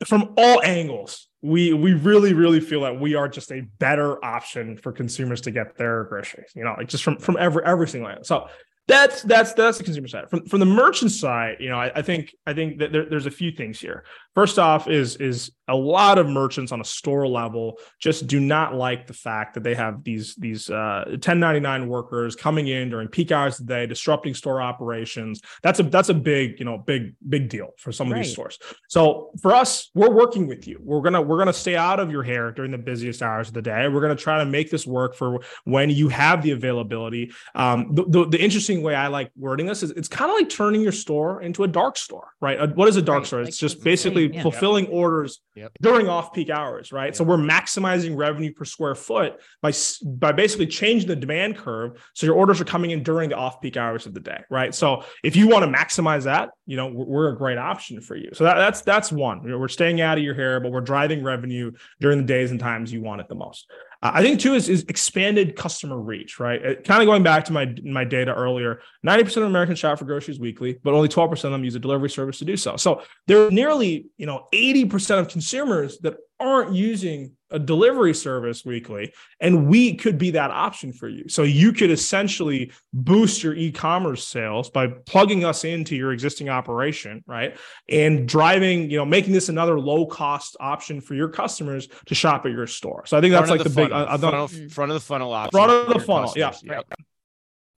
from 0.08 0.34
all 0.38 0.62
angles, 0.64 1.28
we 1.42 1.74
we 1.74 1.94
really 1.94 2.34
really 2.34 2.62
feel 2.62 2.82
that 2.82 3.00
we 3.00 3.14
are 3.14 3.28
just 3.28 3.52
a 3.52 3.62
better 3.78 4.24
option 4.24 4.78
for 4.78 4.94
consumers 4.94 5.42
to 5.42 5.52
get 5.52 5.78
their 5.78 6.06
groceries. 6.06 6.52
You 6.56 6.64
know, 6.64 6.76
like 6.78 6.88
just 6.88 7.04
from 7.04 7.18
from 7.18 7.36
every 7.38 7.64
every 7.66 7.90
single 7.90 8.10
angle. 8.10 8.24
So 8.24 8.48
that's 8.88 9.22
that's 9.22 9.54
that's 9.54 9.78
the 9.78 9.84
consumer 9.84 10.08
side. 10.08 10.30
From 10.30 10.46
from 10.48 10.60
the 10.60 10.66
merchant 10.66 11.12
side, 11.12 11.58
you 11.60 11.70
know, 11.70 11.78
I, 11.78 11.92
I 11.96 12.02
think 12.02 12.36
I 12.46 12.54
think 12.54 12.80
that 12.80 12.92
there, 12.92 13.06
there's 13.06 13.28
a 13.28 13.32
few 13.32 13.52
things 13.52 13.80
here. 13.80 14.04
First 14.36 14.60
off, 14.60 14.88
is 14.88 15.18
is 15.18 15.52
a 15.68 15.76
lot 15.76 16.18
of 16.18 16.28
merchants 16.28 16.72
on 16.72 16.82
a 16.82 16.84
store 16.84 17.28
level 17.28 17.78
just 18.00 18.28
do 18.28 18.40
not 18.40 18.76
like 18.76 19.08
the 19.08 19.14
fact 19.14 19.54
that 19.54 19.64
they 19.64 19.74
have 19.74 20.04
these 20.04 20.36
these 20.36 20.70
uh, 20.70 21.04
1099 21.08 21.88
workers 21.88 22.36
coming 22.36 22.68
in 22.68 22.90
during 22.90 23.08
peak 23.08 23.32
hours 23.32 23.60
of 23.60 23.68
the 23.68 23.74
day, 23.74 23.86
disrupting 23.86 24.34
store 24.34 24.62
operations. 24.62 25.42
That's 25.64 25.80
a 25.80 25.84
that's 25.84 26.10
a 26.10 26.14
big 26.14 26.60
you 26.60 26.66
know 26.66 26.78
big 26.78 27.16
big 27.28 27.50
deal 27.50 27.70
for 27.78 27.92
some 27.92 28.08
of 28.08 28.14
right. 28.14 28.24
these 28.24 28.34
stores. 28.34 28.60
So 28.90 29.32
for 29.42 29.54
us, 29.54 29.90
we're 29.94 30.12
working 30.14 30.48
with 30.48 30.68
you. 30.68 30.80
We're 30.82 31.02
gonna 31.02 31.22
we're 31.22 31.38
gonna 31.38 31.54
stay 31.54 31.76
out 31.76 32.00
of 32.00 32.12
your 32.12 32.24
hair 32.24 32.52
during 32.52 32.72
the 32.72 32.78
busiest 32.78 33.22
hours 33.22 33.48
of 33.48 33.54
the 33.54 33.62
day. 33.62 33.88
We're 33.88 34.02
gonna 34.02 34.16
try 34.16 34.40
to 34.40 34.46
make 34.46 34.72
this 34.72 34.86
work 34.86 35.16
for 35.16 35.40
when 35.64 35.90
you 35.90 36.10
have 36.10 36.42
the 36.42 36.52
availability. 36.52 37.32
Um, 37.56 37.94
the, 37.96 38.06
the, 38.08 38.26
the 38.30 38.42
interesting 38.42 38.82
way 38.82 38.96
I 38.96 39.08
like 39.08 39.32
wording 39.38 39.66
this 39.66 39.84
is 39.84 39.92
it's 39.92 40.08
kind 40.08 40.30
of 40.30 40.36
like 40.36 40.50
turning 40.50 40.82
your 40.82 40.92
store 40.92 41.42
into 41.42 41.64
a 41.64 41.68
dark 41.68 41.98
store, 41.98 42.34
right? 42.42 42.76
What 42.76 42.88
is 42.88 42.98
a 42.98 43.02
dark 43.02 43.20
right. 43.20 43.28
store? 43.28 43.40
Like, 43.40 43.50
it's 43.50 43.58
just 43.58 43.84
basically 43.84 44.21
yeah. 44.28 44.42
fulfilling 44.42 44.86
yep. 44.86 44.94
orders 44.94 45.42
yep. 45.56 45.72
during 45.82 46.08
off-peak 46.08 46.50
hours, 46.50 46.92
right? 46.92 47.08
Yep. 47.08 47.16
So 47.16 47.24
we're 47.24 47.38
maximizing 47.38 48.16
revenue 48.16 48.54
per 48.54 48.66
square 48.66 48.96
foot 48.96 49.42
by 49.62 49.72
by 50.06 50.32
basically 50.32 50.68
changing 50.68 51.08
the 51.08 51.16
demand 51.16 51.58
curve 51.58 52.04
so 52.14 52.26
your 52.26 52.36
orders 52.36 52.60
are 52.62 52.66
coming 52.66 52.92
in 52.92 53.04
during 53.04 53.30
the 53.30 53.36
off-peak 53.36 53.78
hours 53.78 54.06
of 54.06 54.14
the 54.14 54.20
day, 54.20 54.42
right? 54.50 54.74
So 54.74 55.04
if 55.24 55.36
you 55.36 55.48
want 55.48 55.64
to 55.64 55.72
maximize 55.72 56.24
that, 56.24 56.50
you 56.66 56.78
know, 56.78 56.88
we're, 56.88 57.32
a 57.32 57.38
great 57.38 57.58
option 57.58 58.02
for 58.02 58.16
you. 58.16 58.30
So 58.34 58.44
that, 58.44 58.56
that's 58.56 58.82
that's 58.82 59.12
one. 59.12 59.44
We're 59.44 59.68
staying 59.68 60.02
out 60.02 60.18
of 60.18 60.24
your 60.24 60.34
hair, 60.34 60.60
but 60.60 60.72
we're 60.72 60.82
driving 60.82 61.24
revenue 61.24 61.72
during 62.00 62.18
the 62.18 62.24
days 62.24 62.52
and 62.52 62.60
times 62.60 62.92
you 62.92 63.02
want 63.02 63.22
it 63.22 63.30
the 63.30 63.36
most. 63.36 63.70
I 64.04 64.24
think 64.24 64.40
two 64.40 64.56
is, 64.56 64.68
is 64.68 64.84
expanded 64.90 65.56
customer 65.56 66.00
reach, 66.00 66.40
right? 66.40 66.66
Uh, 66.66 66.76
kind 66.82 67.04
of 67.04 67.06
going 67.06 67.22
back 67.22 67.46
to 67.46 67.54
my 67.54 67.74
my 67.84 68.04
data 68.04 68.34
earlier, 68.34 68.82
90% 69.06 69.38
of 69.38 69.44
Americans 69.44 69.78
shop 69.78 70.00
for 70.00 70.06
groceries 70.06 70.40
weekly, 70.40 70.80
but 70.84 70.94
only 70.96 71.08
12% 71.08 71.32
of 71.32 71.52
them 71.52 71.64
use 71.64 71.76
a 71.76 71.80
delivery 71.80 72.10
service 72.10 72.40
to 72.40 72.46
do 72.46 72.58
so. 72.58 72.78
So 72.78 73.04
there 73.28 73.46
are 73.46 73.52
nearly, 73.52 74.08
you 74.18 74.26
know, 74.26 74.48
80% 74.54 75.20
of 75.20 75.28
consumers 75.28 76.00
that 76.00 76.16
aren't 76.42 76.74
using 76.74 77.36
a 77.52 77.60
delivery 77.60 78.14
service 78.14 78.64
weekly 78.66 79.14
and 79.40 79.68
we 79.68 79.94
could 79.96 80.18
be 80.18 80.32
that 80.32 80.52
option 80.52 80.94
for 80.94 81.10
you. 81.10 81.28
So 81.28 81.44
you 81.44 81.74
could 81.74 81.92
essentially 81.92 82.72
boost 82.94 83.44
your 83.44 83.54
e-commerce 83.54 84.26
sales 84.26 84.70
by 84.70 84.88
plugging 84.88 85.44
us 85.44 85.64
into 85.66 85.96
your 85.96 86.14
existing 86.14 86.50
operation 86.50 87.24
right? 87.28 87.58
And 87.90 88.28
driving 88.28 88.90
you 88.90 88.98
know 88.98 89.06
making 89.06 89.34
this 89.34 89.50
another 89.50 89.80
low 89.80 90.06
cost 90.06 90.56
option 90.60 91.02
for 91.02 91.14
your 91.14 91.30
customers 91.30 91.88
to 92.06 92.16
shop 92.16 92.46
at 92.46 92.52
your 92.52 92.68
store. 92.68 93.06
So 93.06 93.18
i 93.18 93.22
think 93.22 93.34
front 93.34 93.48
that's 93.48 93.52
like 93.52 93.64
the, 93.64 93.70
the 93.70 93.76
big 93.76 93.92
uh, 93.92 94.18
front, 94.18 94.36
of, 94.36 94.72
front 94.72 94.92
of 94.92 94.96
the 94.96 95.02
funnel 95.02 95.34
option 95.34 95.52
front 95.52 95.72
of 95.72 95.94
the 95.94 96.00
funnel 96.00 96.34
yeah. 96.36 96.52
right. 96.68 96.86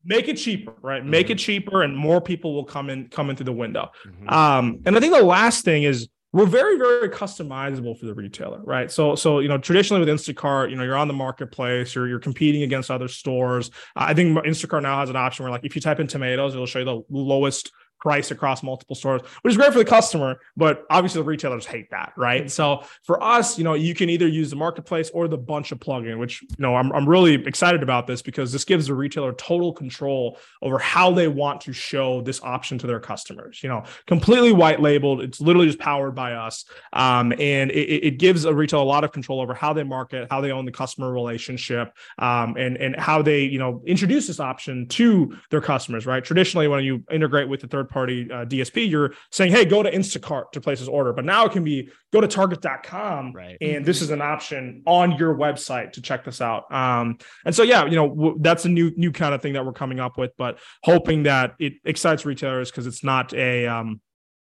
make 0.04 0.28
it 0.28 0.36
cheaper 0.36 0.74
right? 0.82 1.02
Mm-hmm. 1.02 1.10
make 1.10 1.30
it 1.30 1.38
cheaper 1.38 1.82
and 1.82 1.96
more 1.98 2.22
people 2.22 2.54
will 2.54 2.66
come 2.66 2.90
in 2.90 3.08
come 3.10 3.30
into 3.30 3.44
the 3.44 3.52
window. 3.52 3.92
Mm-hmm. 4.06 4.30
um 4.30 4.80
and 4.86 4.96
i 4.96 5.00
think 5.00 5.14
the 5.14 5.24
last 5.24 5.66
thing 5.66 5.84
is 5.84 6.08
we're 6.34 6.48
very 6.48 6.78
very 6.78 7.08
customizable 7.10 7.98
for 7.98 8.06
the 8.06 8.14
retailer 8.14 8.62
right? 8.64 8.92
So 8.92 9.16
so 9.16 9.40
you 9.40 9.48
know 9.48 9.58
traditionally 9.58 10.00
with 10.00 10.10
instacart 10.10 10.70
you 10.70 10.76
know 10.76 10.84
you're 10.84 10.98
on 10.98 11.08
the 11.08 11.14
marketplace 11.14 11.96
you're, 11.96 12.08
you're 12.08 12.20
competing 12.20 12.64
against 12.64 12.92
other 12.92 13.08
stores. 13.08 13.72
I 13.96 14.14
think 14.14 14.38
instacart 14.40 14.82
now 14.82 15.00
has 15.00 15.10
an 15.10 15.16
option 15.16 15.44
where 15.44 15.52
like 15.52 15.64
if 15.64 15.76
you 15.76 15.82
type 15.82 16.00
in 16.00 16.08
tomatoes 16.08 16.54
it'll 16.54 16.66
show 16.66 16.80
you 16.80 16.86
the 16.86 17.04
lowest 17.10 17.72
price 18.04 18.32
across 18.32 18.62
multiple 18.62 18.98
stores, 18.98 19.22
which 19.42 19.54
is 19.54 19.58
great 19.58 19.72
for 19.72 19.80
the 19.80 19.86
customer, 19.86 20.38
but 20.58 20.86
obviously 20.90 21.22
the 21.22 21.26
retailers 21.26 21.66
hate 21.66 21.90
that, 21.90 22.12
right? 22.18 22.52
So 22.52 22.84
for 23.04 23.24
us, 23.24 23.58
you 23.58 23.64
know, 23.64 23.76
you 23.76 23.96
can 23.96 24.10
either 24.10 24.28
use 24.28 24.50
the 24.50 24.58
marketplace 24.58 25.10
or 25.14 25.30
the 25.30 25.38
Buncha 25.38 25.80
plugin, 25.80 26.20
which 26.20 26.42
you 26.42 26.50
know 26.60 26.76
I'm 26.76 26.92
I'm 26.92 27.08
really 27.08 27.36
excited 27.36 27.82
about 27.82 28.06
this 28.06 28.22
because 28.22 28.52
this 28.52 28.66
gives 28.66 28.88
the 28.88 28.94
retailer 28.94 29.32
total 29.32 29.72
control 29.72 30.38
over 30.62 30.78
how 30.78 31.12
they 31.12 31.30
want 31.30 31.62
to 31.62 31.72
show 31.72 32.20
this 32.22 32.44
option 32.44 32.78
to 32.80 32.88
their 32.88 33.00
customers. 33.00 33.64
You 33.64 33.70
know, 33.70 33.84
completely 34.06 34.52
white 34.52 34.82
labeled. 34.82 35.22
It's 35.22 35.40
literally 35.40 35.68
just 35.68 35.80
powered 35.80 36.14
by 36.14 36.34
us, 36.34 36.66
um, 36.92 37.32
and 37.40 37.72
it, 37.72 38.08
it, 38.08 38.20
gives 38.20 38.44
a 38.44 38.54
retailer 38.54 38.84
a 38.84 38.86
lot 38.86 39.06
of 39.06 39.14
control 39.14 39.40
over 39.40 39.54
how 39.54 39.72
they 39.72 39.84
market, 39.84 40.28
how 40.30 40.42
they 40.42 40.52
own 40.52 40.66
the 40.66 40.74
customer 40.74 41.10
relationship, 41.10 41.94
um, 42.20 42.58
and 42.58 42.76
and 42.76 42.98
how 42.98 43.22
they 43.22 43.44
you 43.44 43.60
know 43.60 43.82
introduce 43.88 44.28
this 44.28 44.42
option 44.42 44.90
to 44.90 45.38
their 45.52 45.62
customers. 45.62 46.06
Right? 46.06 46.22
Traditionally, 46.22 46.68
when 46.68 46.84
you 46.84 47.02
integrate 47.10 47.48
with 47.48 47.62
the 47.62 47.68
third 47.68 47.88
party 47.94 48.28
uh, 48.32 48.46
DSP, 48.46 48.90
you're 48.90 49.14
saying, 49.32 49.52
hey, 49.52 49.64
go 49.64 49.84
to 49.84 49.92
Instacart 49.92 50.52
to 50.54 50.62
place 50.62 50.80
this 50.80 50.88
order. 50.88 51.14
But 51.14 51.26
now 51.26 51.46
it 51.46 51.52
can 51.52 51.64
be 51.64 51.90
go 52.12 52.20
to 52.20 52.28
target.com 52.28 53.34
right. 53.34 53.58
and 53.62 53.86
this 53.86 54.02
is 54.02 54.10
an 54.10 54.22
option 54.22 54.82
on 54.86 55.18
your 55.18 55.36
website 55.36 55.94
to 55.94 56.02
check 56.02 56.26
this 56.26 56.42
out. 56.42 56.72
Um, 56.74 57.18
and 57.46 57.56
so, 57.56 57.64
yeah, 57.64 57.86
you 57.86 57.96
know, 57.96 58.10
w- 58.10 58.38
that's 58.40 58.66
a 58.66 58.70
new, 58.70 58.92
new 58.98 59.12
kind 59.12 59.34
of 59.34 59.42
thing 59.42 59.54
that 59.54 59.66
we're 59.66 59.74
coming 59.74 60.00
up 60.00 60.18
with, 60.18 60.32
but 60.38 60.60
hoping 60.84 61.24
that 61.24 61.54
it 61.60 61.74
excites 61.86 62.26
retailers 62.26 62.72
because 62.72 62.88
it's 62.88 63.04
not 63.04 63.34
a, 63.34 63.68
um, 63.68 64.02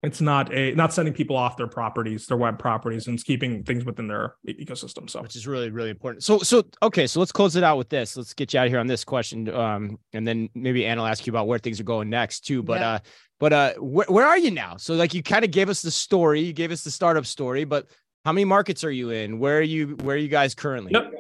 it's 0.02 0.22
not 0.22 0.54
a 0.54 0.74
not 0.76 0.94
sending 0.94 1.14
people 1.14 1.36
off 1.36 1.58
their 1.58 1.68
properties 1.68 2.26
their 2.28 2.38
web 2.38 2.58
properties 2.58 3.08
and 3.08 3.16
it's 3.16 3.24
keeping 3.24 3.64
things 3.64 3.84
within 3.84 4.08
their 4.08 4.36
ecosystem 4.48 5.10
so 5.10 5.22
which 5.22 5.36
is 5.36 5.46
really 5.46 5.70
really 5.70 5.90
important 5.90 6.24
so 6.24 6.40
so 6.40 6.64
okay 6.82 7.06
so 7.06 7.20
let's 7.20 7.32
close 7.32 7.56
it 7.56 7.64
out 7.64 7.78
with 7.78 7.90
this 7.90 8.16
let's 8.16 8.34
get 8.34 8.54
you 8.54 8.60
out 8.60 8.66
of 8.66 8.72
here 8.72 8.80
on 8.80 8.88
this 8.88 9.04
question 9.04 9.50
um 9.54 10.00
and 10.14 10.28
then 10.28 10.50
maybe 10.56 10.86
anna 10.86 11.02
will 11.02 11.08
ask 11.08 11.28
you 11.28 11.32
about 11.32 11.48
where 11.48 11.60
things 11.60 11.80
are 11.80 11.84
going 11.86 12.10
next 12.10 12.42
too 12.42 12.64
but 12.64 12.80
yeah. 12.80 12.92
uh 12.92 13.00
but 13.40 13.54
uh, 13.54 13.74
wh- 13.76 14.10
where 14.10 14.28
are 14.28 14.38
you 14.38 14.52
now? 14.52 14.78
So 14.78 14.94
like 14.94 15.14
you 15.14 15.24
kind 15.24 15.46
of 15.46 15.52
gave 15.52 15.70
us 15.70 15.82
the 15.82 15.92
story, 15.92 16.42
you 16.42 16.54
gave 16.54 16.72
us 16.72 16.84
the 16.84 16.92
startup 16.92 17.26
story, 17.26 17.64
but 17.64 17.88
how 18.26 18.34
many 18.34 18.46
markets 18.46 18.84
are 18.84 18.92
you 18.92 19.12
in? 19.12 19.40
Where 19.40 19.58
are 19.58 19.62
you? 19.62 19.96
Where 20.04 20.16
are 20.16 20.20
you 20.20 20.28
guys 20.28 20.54
currently? 20.54 20.92
Yep. 20.94 21.12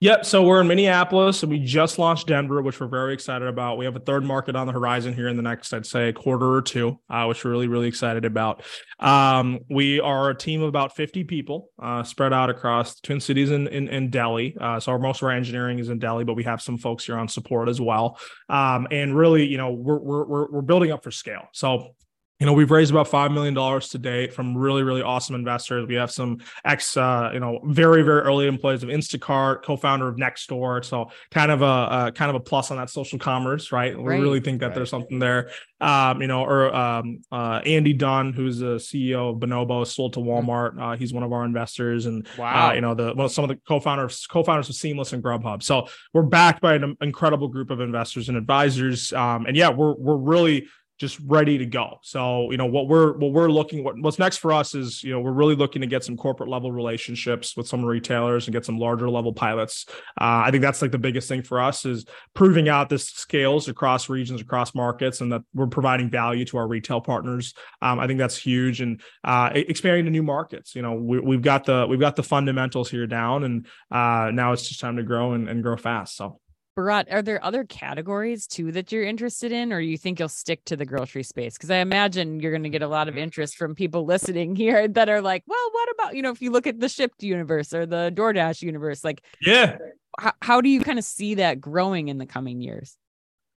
Yep. 0.00 0.26
So 0.26 0.42
we're 0.42 0.60
in 0.60 0.68
Minneapolis 0.68 1.42
and 1.42 1.50
we 1.50 1.58
just 1.58 1.98
launched 1.98 2.26
Denver, 2.26 2.60
which 2.60 2.78
we're 2.80 2.86
very 2.86 3.14
excited 3.14 3.48
about. 3.48 3.78
We 3.78 3.86
have 3.86 3.96
a 3.96 4.00
third 4.00 4.24
market 4.24 4.54
on 4.54 4.66
the 4.66 4.72
horizon 4.74 5.14
here 5.14 5.26
in 5.26 5.36
the 5.36 5.42
next, 5.42 5.72
I'd 5.72 5.86
say, 5.86 6.12
quarter 6.12 6.52
or 6.52 6.60
two, 6.60 7.00
uh, 7.08 7.24
which 7.24 7.42
we're 7.42 7.52
really, 7.52 7.66
really 7.66 7.88
excited 7.88 8.26
about. 8.26 8.62
Um, 9.00 9.60
we 9.70 9.98
are 10.00 10.28
a 10.28 10.34
team 10.36 10.60
of 10.60 10.68
about 10.68 10.94
50 10.94 11.24
people 11.24 11.70
uh, 11.82 12.02
spread 12.02 12.34
out 12.34 12.50
across 12.50 13.00
Twin 13.00 13.20
Cities 13.20 13.50
and 13.50 13.68
in, 13.68 13.88
in, 13.88 13.94
in, 13.94 14.10
Delhi. 14.10 14.54
Uh, 14.60 14.78
so 14.80 14.92
our, 14.92 14.98
most 14.98 15.22
of 15.22 15.28
our 15.28 15.32
engineering 15.32 15.78
is 15.78 15.88
in 15.88 15.98
Delhi, 15.98 16.24
but 16.24 16.34
we 16.34 16.44
have 16.44 16.60
some 16.60 16.76
folks 16.76 17.06
here 17.06 17.16
on 17.16 17.26
support 17.26 17.70
as 17.70 17.80
well. 17.80 18.18
Um, 18.50 18.86
and 18.90 19.16
really, 19.16 19.46
you 19.46 19.56
know, 19.56 19.70
we're, 19.70 19.98
we're, 19.98 20.50
we're 20.50 20.62
building 20.62 20.92
up 20.92 21.04
for 21.04 21.10
scale. 21.10 21.48
So 21.54 21.94
you 22.38 22.46
know 22.46 22.52
we've 22.52 22.70
raised 22.70 22.90
about 22.90 23.08
five 23.08 23.32
million 23.32 23.54
dollars 23.54 23.88
to 23.90 23.98
date 23.98 24.32
from 24.32 24.56
really 24.56 24.82
really 24.82 25.02
awesome 25.02 25.34
investors. 25.34 25.86
We 25.86 25.94
have 25.94 26.10
some 26.10 26.38
ex 26.64 26.96
uh, 26.96 27.30
you 27.32 27.40
know 27.40 27.60
very 27.64 28.02
very 28.02 28.20
early 28.20 28.46
employees 28.46 28.82
of 28.82 28.90
instacart 28.90 29.62
co-founder 29.62 30.06
of 30.06 30.16
nextdoor. 30.16 30.84
So 30.84 31.10
kind 31.30 31.50
of 31.50 31.62
a, 31.62 32.12
kind 32.12 32.28
of 32.28 32.34
a 32.34 32.40
plus 32.40 32.70
on 32.70 32.76
that 32.76 32.90
social 32.90 33.18
commerce 33.18 33.72
right? 33.72 33.96
We 33.96 34.04
right. 34.04 34.20
really 34.20 34.40
think 34.40 34.60
that 34.60 34.66
right. 34.66 34.74
there's 34.74 34.90
something 34.90 35.18
there. 35.18 35.50
Um, 35.78 36.22
you 36.22 36.26
know 36.26 36.42
or 36.42 36.74
um, 36.74 37.20
uh, 37.30 37.60
andy 37.66 37.92
dunn 37.92 38.32
who's 38.32 38.60
the 38.60 38.76
ceo 38.76 39.34
of 39.34 39.36
Bonobos 39.36 39.88
sold 39.88 40.14
to 40.14 40.20
walmart. 40.20 40.80
Uh, 40.80 40.96
he's 40.96 41.12
one 41.12 41.22
of 41.22 41.32
our 41.32 41.44
investors 41.44 42.06
and 42.06 42.26
uh, 42.26 42.30
wow. 42.38 42.72
you 42.72 42.80
know 42.80 42.94
the 42.94 43.12
well, 43.14 43.28
some 43.28 43.44
of 43.44 43.48
the 43.48 43.60
co-founders 43.68 44.26
co-founders 44.26 44.68
of 44.68 44.74
seamless 44.74 45.12
and 45.12 45.22
grubhub. 45.22 45.62
So 45.62 45.88
we're 46.14 46.22
backed 46.22 46.60
by 46.60 46.74
an 46.74 46.96
incredible 47.00 47.48
group 47.48 47.70
of 47.70 47.80
investors 47.80 48.28
and 48.28 48.38
advisors. 48.38 49.12
Um, 49.12 49.46
and 49.46 49.56
yeah 49.56 49.70
we're 49.70 49.94
we're 49.94 50.16
really 50.16 50.66
just 50.98 51.18
ready 51.26 51.58
to 51.58 51.66
go. 51.66 51.98
So, 52.02 52.50
you 52.50 52.56
know, 52.56 52.64
what 52.64 52.88
we're 52.88 53.12
what 53.18 53.32
we're 53.32 53.50
looking 53.50 53.84
what, 53.84 54.00
what's 54.00 54.18
next 54.18 54.38
for 54.38 54.52
us 54.52 54.74
is, 54.74 55.02
you 55.02 55.12
know, 55.12 55.20
we're 55.20 55.32
really 55.32 55.54
looking 55.54 55.82
to 55.82 55.86
get 55.86 56.04
some 56.04 56.16
corporate 56.16 56.48
level 56.48 56.72
relationships 56.72 57.56
with 57.56 57.68
some 57.68 57.84
retailers 57.84 58.46
and 58.46 58.54
get 58.54 58.64
some 58.64 58.78
larger 58.78 59.10
level 59.10 59.32
pilots. 59.32 59.84
Uh, 60.20 60.44
I 60.46 60.50
think 60.50 60.62
that's 60.62 60.80
like 60.80 60.92
the 60.92 60.98
biggest 60.98 61.28
thing 61.28 61.42
for 61.42 61.60
us 61.60 61.84
is 61.84 62.06
proving 62.34 62.68
out 62.68 62.88
this 62.88 63.08
scales 63.08 63.68
across 63.68 64.08
regions, 64.08 64.40
across 64.40 64.74
markets, 64.74 65.20
and 65.20 65.30
that 65.32 65.42
we're 65.54 65.66
providing 65.66 66.08
value 66.08 66.46
to 66.46 66.56
our 66.56 66.66
retail 66.66 67.00
partners. 67.00 67.52
Um, 67.82 67.98
I 68.00 68.06
think 68.06 68.18
that's 68.18 68.36
huge, 68.36 68.80
and 68.80 69.00
uh, 69.22 69.50
expanding 69.54 70.06
to 70.06 70.10
new 70.10 70.22
markets. 70.22 70.74
You 70.74 70.82
know, 70.82 70.94
we, 70.94 71.34
have 71.34 71.42
got 71.42 71.64
the 71.64 71.86
we've 71.86 72.00
got 72.00 72.16
the 72.16 72.22
fundamentals 72.22 72.90
here 72.90 73.06
down, 73.06 73.44
and 73.44 73.66
uh, 73.90 74.30
now 74.32 74.52
it's 74.52 74.66
just 74.66 74.80
time 74.80 74.96
to 74.96 75.02
grow 75.02 75.32
and, 75.32 75.48
and 75.48 75.62
grow 75.62 75.76
fast. 75.76 76.16
So. 76.16 76.40
Bharat, 76.76 77.10
are 77.10 77.22
there 77.22 77.42
other 77.42 77.64
categories 77.64 78.46
too 78.46 78.70
that 78.72 78.92
you're 78.92 79.02
interested 79.02 79.50
in, 79.50 79.72
or 79.72 79.80
you 79.80 79.96
think 79.96 80.18
you'll 80.18 80.28
stick 80.28 80.62
to 80.66 80.76
the 80.76 80.84
grocery 80.84 81.22
space? 81.22 81.54
Because 81.54 81.70
I 81.70 81.78
imagine 81.78 82.38
you're 82.40 82.52
going 82.52 82.64
to 82.64 82.68
get 82.68 82.82
a 82.82 82.88
lot 82.88 83.08
of 83.08 83.16
interest 83.16 83.56
from 83.56 83.74
people 83.74 84.04
listening 84.04 84.54
here 84.54 84.86
that 84.96 85.08
are 85.08 85.22
like, 85.22 85.42
well, 85.46 85.70
what 85.72 85.88
about, 85.92 86.14
you 86.16 86.22
know, 86.22 86.30
if 86.30 86.42
you 86.42 86.50
look 86.50 86.66
at 86.66 86.78
the 86.78 86.88
Shipt 86.88 87.22
universe 87.22 87.72
or 87.72 87.86
the 87.86 88.12
DoorDash 88.14 88.60
universe, 88.60 89.02
like, 89.02 89.22
yeah, 89.40 89.78
how, 90.18 90.32
how 90.42 90.60
do 90.60 90.68
you 90.68 90.80
kind 90.80 90.98
of 90.98 91.04
see 91.04 91.36
that 91.36 91.60
growing 91.60 92.08
in 92.08 92.18
the 92.18 92.26
coming 92.26 92.60
years? 92.60 92.96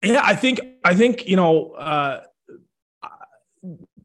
Yeah, 0.03 0.23
I 0.25 0.37
think, 0.37 0.61
I 0.85 0.95
think, 0.95 1.27
you 1.27 1.37
know, 1.37 1.73
uh, 1.73 2.21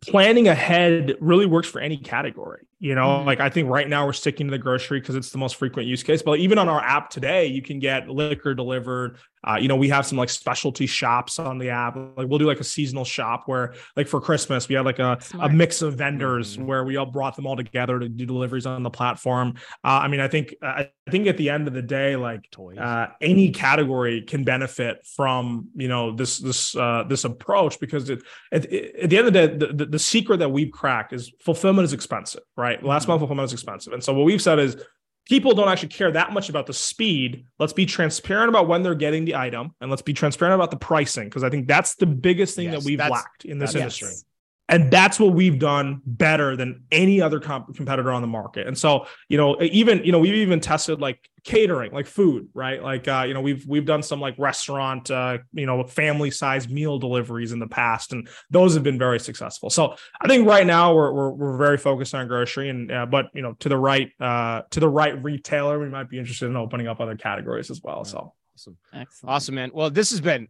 planning 0.02 0.48
ahead 0.48 1.16
really 1.20 1.46
works 1.46 1.68
for 1.68 1.80
any 1.80 1.98
category. 1.98 2.66
You 2.84 2.96
know, 2.96 3.20
mm-hmm. 3.20 3.28
like 3.28 3.40
I 3.40 3.50
think 3.50 3.70
right 3.70 3.88
now 3.88 4.06
we're 4.06 4.12
sticking 4.12 4.48
to 4.48 4.52
the 4.52 4.58
grocery 4.58 5.00
because 5.00 5.16
it's 5.16 5.30
the 5.30 5.38
most 5.38 5.56
frequent 5.56 5.88
use 5.88 6.04
case. 6.04 6.22
But 6.22 6.40
even 6.40 6.58
on 6.58 6.68
our 6.68 6.82
app 6.82 7.10
today, 7.10 7.46
you 7.46 7.62
can 7.62 7.80
get 7.80 8.10
liquor 8.10 8.54
delivered. 8.54 9.20
Uh, 9.48 9.58
you 9.60 9.68
know, 9.68 9.76
we 9.76 9.90
have 9.90 10.06
some 10.06 10.18
like 10.18 10.30
specialty 10.30 10.86
shops 10.86 11.40
on 11.40 11.58
the 11.58 11.70
app. 11.70 11.96
Like 11.96 12.28
we'll 12.28 12.40
do 12.40 12.48
like 12.48 12.60
a 12.60 12.64
seasonal 12.64 13.06
shop 13.06 13.44
where, 13.46 13.76
like 13.96 14.08
for 14.08 14.20
Christmas, 14.20 14.68
we 14.68 14.76
had 14.76 14.86
like 14.86 15.00
a, 15.00 15.20
a 15.40 15.50
mix 15.50 15.82
of 15.82 15.96
vendors 15.96 16.58
mm-hmm. 16.58 16.66
where 16.66 16.84
we 16.84 16.98
all 16.98 17.06
brought 17.06 17.36
them 17.36 17.46
all 17.46 17.56
together 17.56 18.00
to 18.00 18.10
do 18.10 18.26
deliveries 18.26 18.66
on 18.66 18.84
the 18.84 18.90
platform. 18.90 19.56
Uh, 19.84 20.02
I 20.04 20.08
mean, 20.08 20.20
I 20.20 20.28
think 20.28 20.56
I 20.62 20.90
think 21.10 21.28
at 21.28 21.38
the 21.38 21.50
end 21.50 21.68
of 21.68 21.74
the 21.74 21.82
day, 21.82 22.16
like 22.16 22.42
uh, 22.80 23.08
any 23.22 23.52
category 23.52 24.22
can 24.22 24.44
benefit 24.44 25.06
from 25.16 25.70
you 25.76 25.88
know 25.88 26.16
this 26.16 26.40
this 26.40 26.76
uh, 26.76 27.04
this 27.08 27.24
approach 27.24 27.80
because 27.80 28.10
it, 28.10 28.24
at, 28.52 28.66
at 28.66 29.10
the 29.10 29.18
end 29.18 29.28
of 29.28 29.34
the 29.34 29.48
day, 29.48 29.58
the, 29.58 29.74
the, 29.74 29.86
the 29.86 30.00
secret 30.00 30.38
that 30.38 30.50
we've 30.50 30.72
cracked 30.72 31.14
is 31.14 31.32
fulfillment 31.40 31.86
is 31.86 31.94
expensive, 31.94 32.42
right? 32.58 32.64
right? 32.64 32.84
Last 32.84 33.08
mile 33.08 33.20
fulfillment 33.20 33.46
is 33.46 33.54
expensive. 33.54 33.94
And 33.94 34.04
so 34.04 34.14
what 34.14 34.26
we've 34.26 34.42
said 34.42 34.60
is 34.60 34.78
people 35.26 35.54
don't 35.54 35.70
actually 35.70 35.90
care 35.90 36.12
that 36.12 36.32
much 36.34 36.50
about 36.50 36.66
the 36.66 36.74
speed. 36.74 37.46
Let's 37.60 37.74
be 37.74 37.86
transparent 37.86 38.50
about 38.50 38.68
when 38.68 38.84
they're 38.84 38.96
getting 38.96 39.26
the 39.26 39.36
item 39.36 39.72
and 39.82 39.90
let's 39.90 40.02
be 40.02 40.14
transparent 40.14 40.56
about 40.56 40.72
the 40.72 40.78
pricing 40.78 41.26
because 41.26 41.44
I 41.44 41.50
think 41.50 41.68
that's 41.68 41.96
the 41.96 42.06
biggest 42.06 42.56
thing 42.56 42.66
yes, 42.66 42.84
that 42.84 42.86
we've 42.86 43.00
lacked 43.00 43.46
in 43.46 43.58
this 43.58 43.76
industry. 43.76 44.10
Yes. 44.10 44.26
And 44.70 44.90
that's 44.90 45.20
what 45.20 45.34
we've 45.34 45.60
done 45.60 46.02
better 46.06 46.56
than 46.56 46.86
any 46.90 47.22
other 47.22 47.40
comp- 47.42 47.76
competitor 47.76 48.12
on 48.12 48.22
the 48.22 48.28
market. 48.28 48.66
And 48.66 48.78
so, 48.78 49.08
you 49.28 49.38
know, 49.38 49.62
even, 49.62 50.04
you 50.06 50.12
know, 50.14 50.20
we've 50.20 50.36
even 50.36 50.62
tested 50.62 51.02
like 51.02 51.20
catering, 51.44 51.92
like 51.92 52.08
food, 52.08 52.48
right? 52.54 52.82
Like, 52.82 53.06
uh, 53.08 53.26
you 53.28 53.34
know, 53.34 53.42
we've, 53.42 53.68
we've 53.68 53.86
done 53.86 54.02
some 54.02 54.22
like 54.22 54.36
restaurant, 54.40 55.12
uh, 55.12 55.40
you 55.52 55.66
know, 55.66 55.84
family 55.84 56.32
size 56.32 56.70
meal 56.70 56.98
deliveries 56.98 57.52
in 57.52 57.60
the 57.60 57.68
past, 57.68 58.14
and 58.14 58.30
those 58.52 58.74
have 58.74 58.84
been 58.84 58.98
very 58.98 59.20
successful. 59.20 59.70
So 59.70 59.96
I 60.22 60.28
think 60.30 60.48
right 60.48 60.66
now 60.66 60.96
we're, 60.96 61.12
we're, 61.12 61.32
we're 61.32 61.58
very 61.58 61.78
focused 61.78 62.16
on 62.16 62.28
grocery 62.30 62.70
and, 62.70 62.90
uh, 62.90 63.06
but, 63.06 63.26
you 63.34 63.42
know, 63.42 63.54
to 63.60 63.70
the 63.70 63.78
right, 63.78 64.12
uh, 64.22 64.62
to 64.72 64.80
the 64.80 64.90
right 64.90 65.22
retailer, 65.22 65.78
we 65.78 65.90
might 65.90 66.10
be 66.10 66.20
interested 66.20 66.46
in 66.46 66.56
opening 66.56 66.88
up 66.88 67.02
other 67.02 67.18
categories 67.18 67.70
as 67.70 67.82
well. 67.84 68.06
So 68.06 68.34
awesome. 68.56 68.78
Excellent. 68.94 69.36
Awesome, 69.36 69.56
man. 69.56 69.72
Well, 69.74 69.90
this 69.90 70.12
has 70.12 70.22
been 70.22 70.48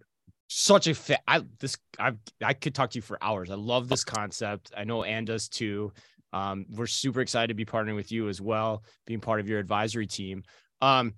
such 0.55 0.87
a 0.87 0.93
fit. 0.93 1.19
I 1.27 1.41
this 1.59 1.77
I 1.99 2.13
I 2.41 2.53
could 2.53 2.75
talk 2.75 2.91
to 2.91 2.97
you 2.97 3.01
for 3.01 3.17
hours. 3.21 3.49
I 3.49 3.55
love 3.55 3.89
this 3.89 4.03
concept. 4.03 4.71
I 4.77 4.83
know 4.83 5.03
Anne 5.03 5.25
does 5.25 5.47
too. 5.49 5.91
Um, 6.31 6.65
we're 6.69 6.87
super 6.87 7.21
excited 7.21 7.47
to 7.49 7.53
be 7.53 7.65
partnering 7.65 7.95
with 7.95 8.11
you 8.11 8.29
as 8.29 8.41
well, 8.41 8.83
being 9.05 9.19
part 9.19 9.39
of 9.39 9.47
your 9.47 9.59
advisory 9.59 10.07
team. 10.07 10.43
Um, 10.81 11.13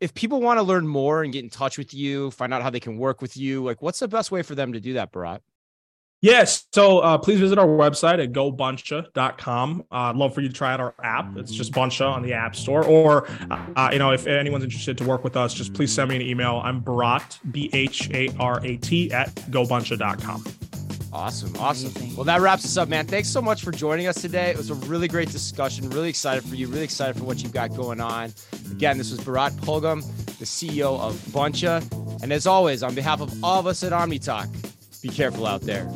if 0.00 0.12
people 0.12 0.40
want 0.40 0.58
to 0.58 0.62
learn 0.62 0.86
more 0.86 1.22
and 1.22 1.32
get 1.32 1.44
in 1.44 1.50
touch 1.50 1.78
with 1.78 1.94
you, 1.94 2.30
find 2.30 2.52
out 2.52 2.62
how 2.62 2.68
they 2.70 2.80
can 2.80 2.98
work 2.98 3.22
with 3.22 3.36
you, 3.36 3.64
like 3.64 3.80
what's 3.80 3.98
the 3.98 4.08
best 4.08 4.30
way 4.30 4.42
for 4.42 4.54
them 4.54 4.74
to 4.74 4.80
do 4.80 4.94
that, 4.94 5.12
Bharat? 5.12 5.40
Yes. 6.22 6.66
So 6.72 7.00
uh, 7.00 7.18
please 7.18 7.40
visit 7.40 7.58
our 7.58 7.66
website 7.66 8.22
at 8.22 8.30
gobuncha.com. 8.30 9.80
Uh, 9.90 9.94
I'd 9.94 10.16
love 10.16 10.32
for 10.32 10.40
you 10.40 10.48
to 10.48 10.54
try 10.54 10.72
out 10.72 10.78
our 10.78 10.94
app. 11.02 11.36
It's 11.36 11.50
just 11.50 11.72
Buncha 11.72 12.08
on 12.08 12.22
the 12.22 12.32
App 12.32 12.54
Store. 12.54 12.84
Or, 12.84 13.28
uh, 13.50 13.90
you 13.92 13.98
know, 13.98 14.12
if 14.12 14.28
anyone's 14.28 14.62
interested 14.62 14.96
to 14.98 15.04
work 15.04 15.24
with 15.24 15.36
us, 15.36 15.52
just 15.52 15.74
please 15.74 15.92
send 15.92 16.10
me 16.10 16.16
an 16.16 16.22
email. 16.22 16.60
I'm 16.62 16.80
Bharat, 16.80 17.40
B 17.50 17.70
H 17.72 18.08
A 18.12 18.28
R 18.38 18.64
A 18.64 18.76
T, 18.76 19.10
at 19.10 19.34
gobuncha.com. 19.50 20.44
Awesome. 21.12 21.52
Awesome. 21.58 22.16
Well, 22.16 22.24
that 22.24 22.40
wraps 22.40 22.64
us 22.64 22.76
up, 22.76 22.88
man. 22.88 23.04
Thanks 23.06 23.28
so 23.28 23.42
much 23.42 23.62
for 23.64 23.72
joining 23.72 24.06
us 24.06 24.22
today. 24.22 24.50
It 24.50 24.56
was 24.56 24.70
a 24.70 24.74
really 24.74 25.08
great 25.08 25.30
discussion. 25.30 25.90
Really 25.90 26.08
excited 26.08 26.44
for 26.44 26.54
you. 26.54 26.68
Really 26.68 26.84
excited 26.84 27.18
for 27.18 27.24
what 27.24 27.42
you've 27.42 27.52
got 27.52 27.74
going 27.76 28.00
on. 28.00 28.32
Again, 28.70 28.96
this 28.96 29.10
was 29.10 29.20
Bharat 29.20 29.50
Pulgam, 29.60 30.02
the 30.38 30.44
CEO 30.44 31.00
of 31.00 31.14
Buncha. 31.32 31.82
And 32.22 32.32
as 32.32 32.46
always, 32.46 32.84
on 32.84 32.94
behalf 32.94 33.20
of 33.20 33.44
all 33.44 33.58
of 33.58 33.66
us 33.66 33.82
at 33.82 33.92
OmniTalk, 33.92 34.71
be 35.02 35.08
careful 35.08 35.48
out 35.48 35.62
there. 35.62 35.90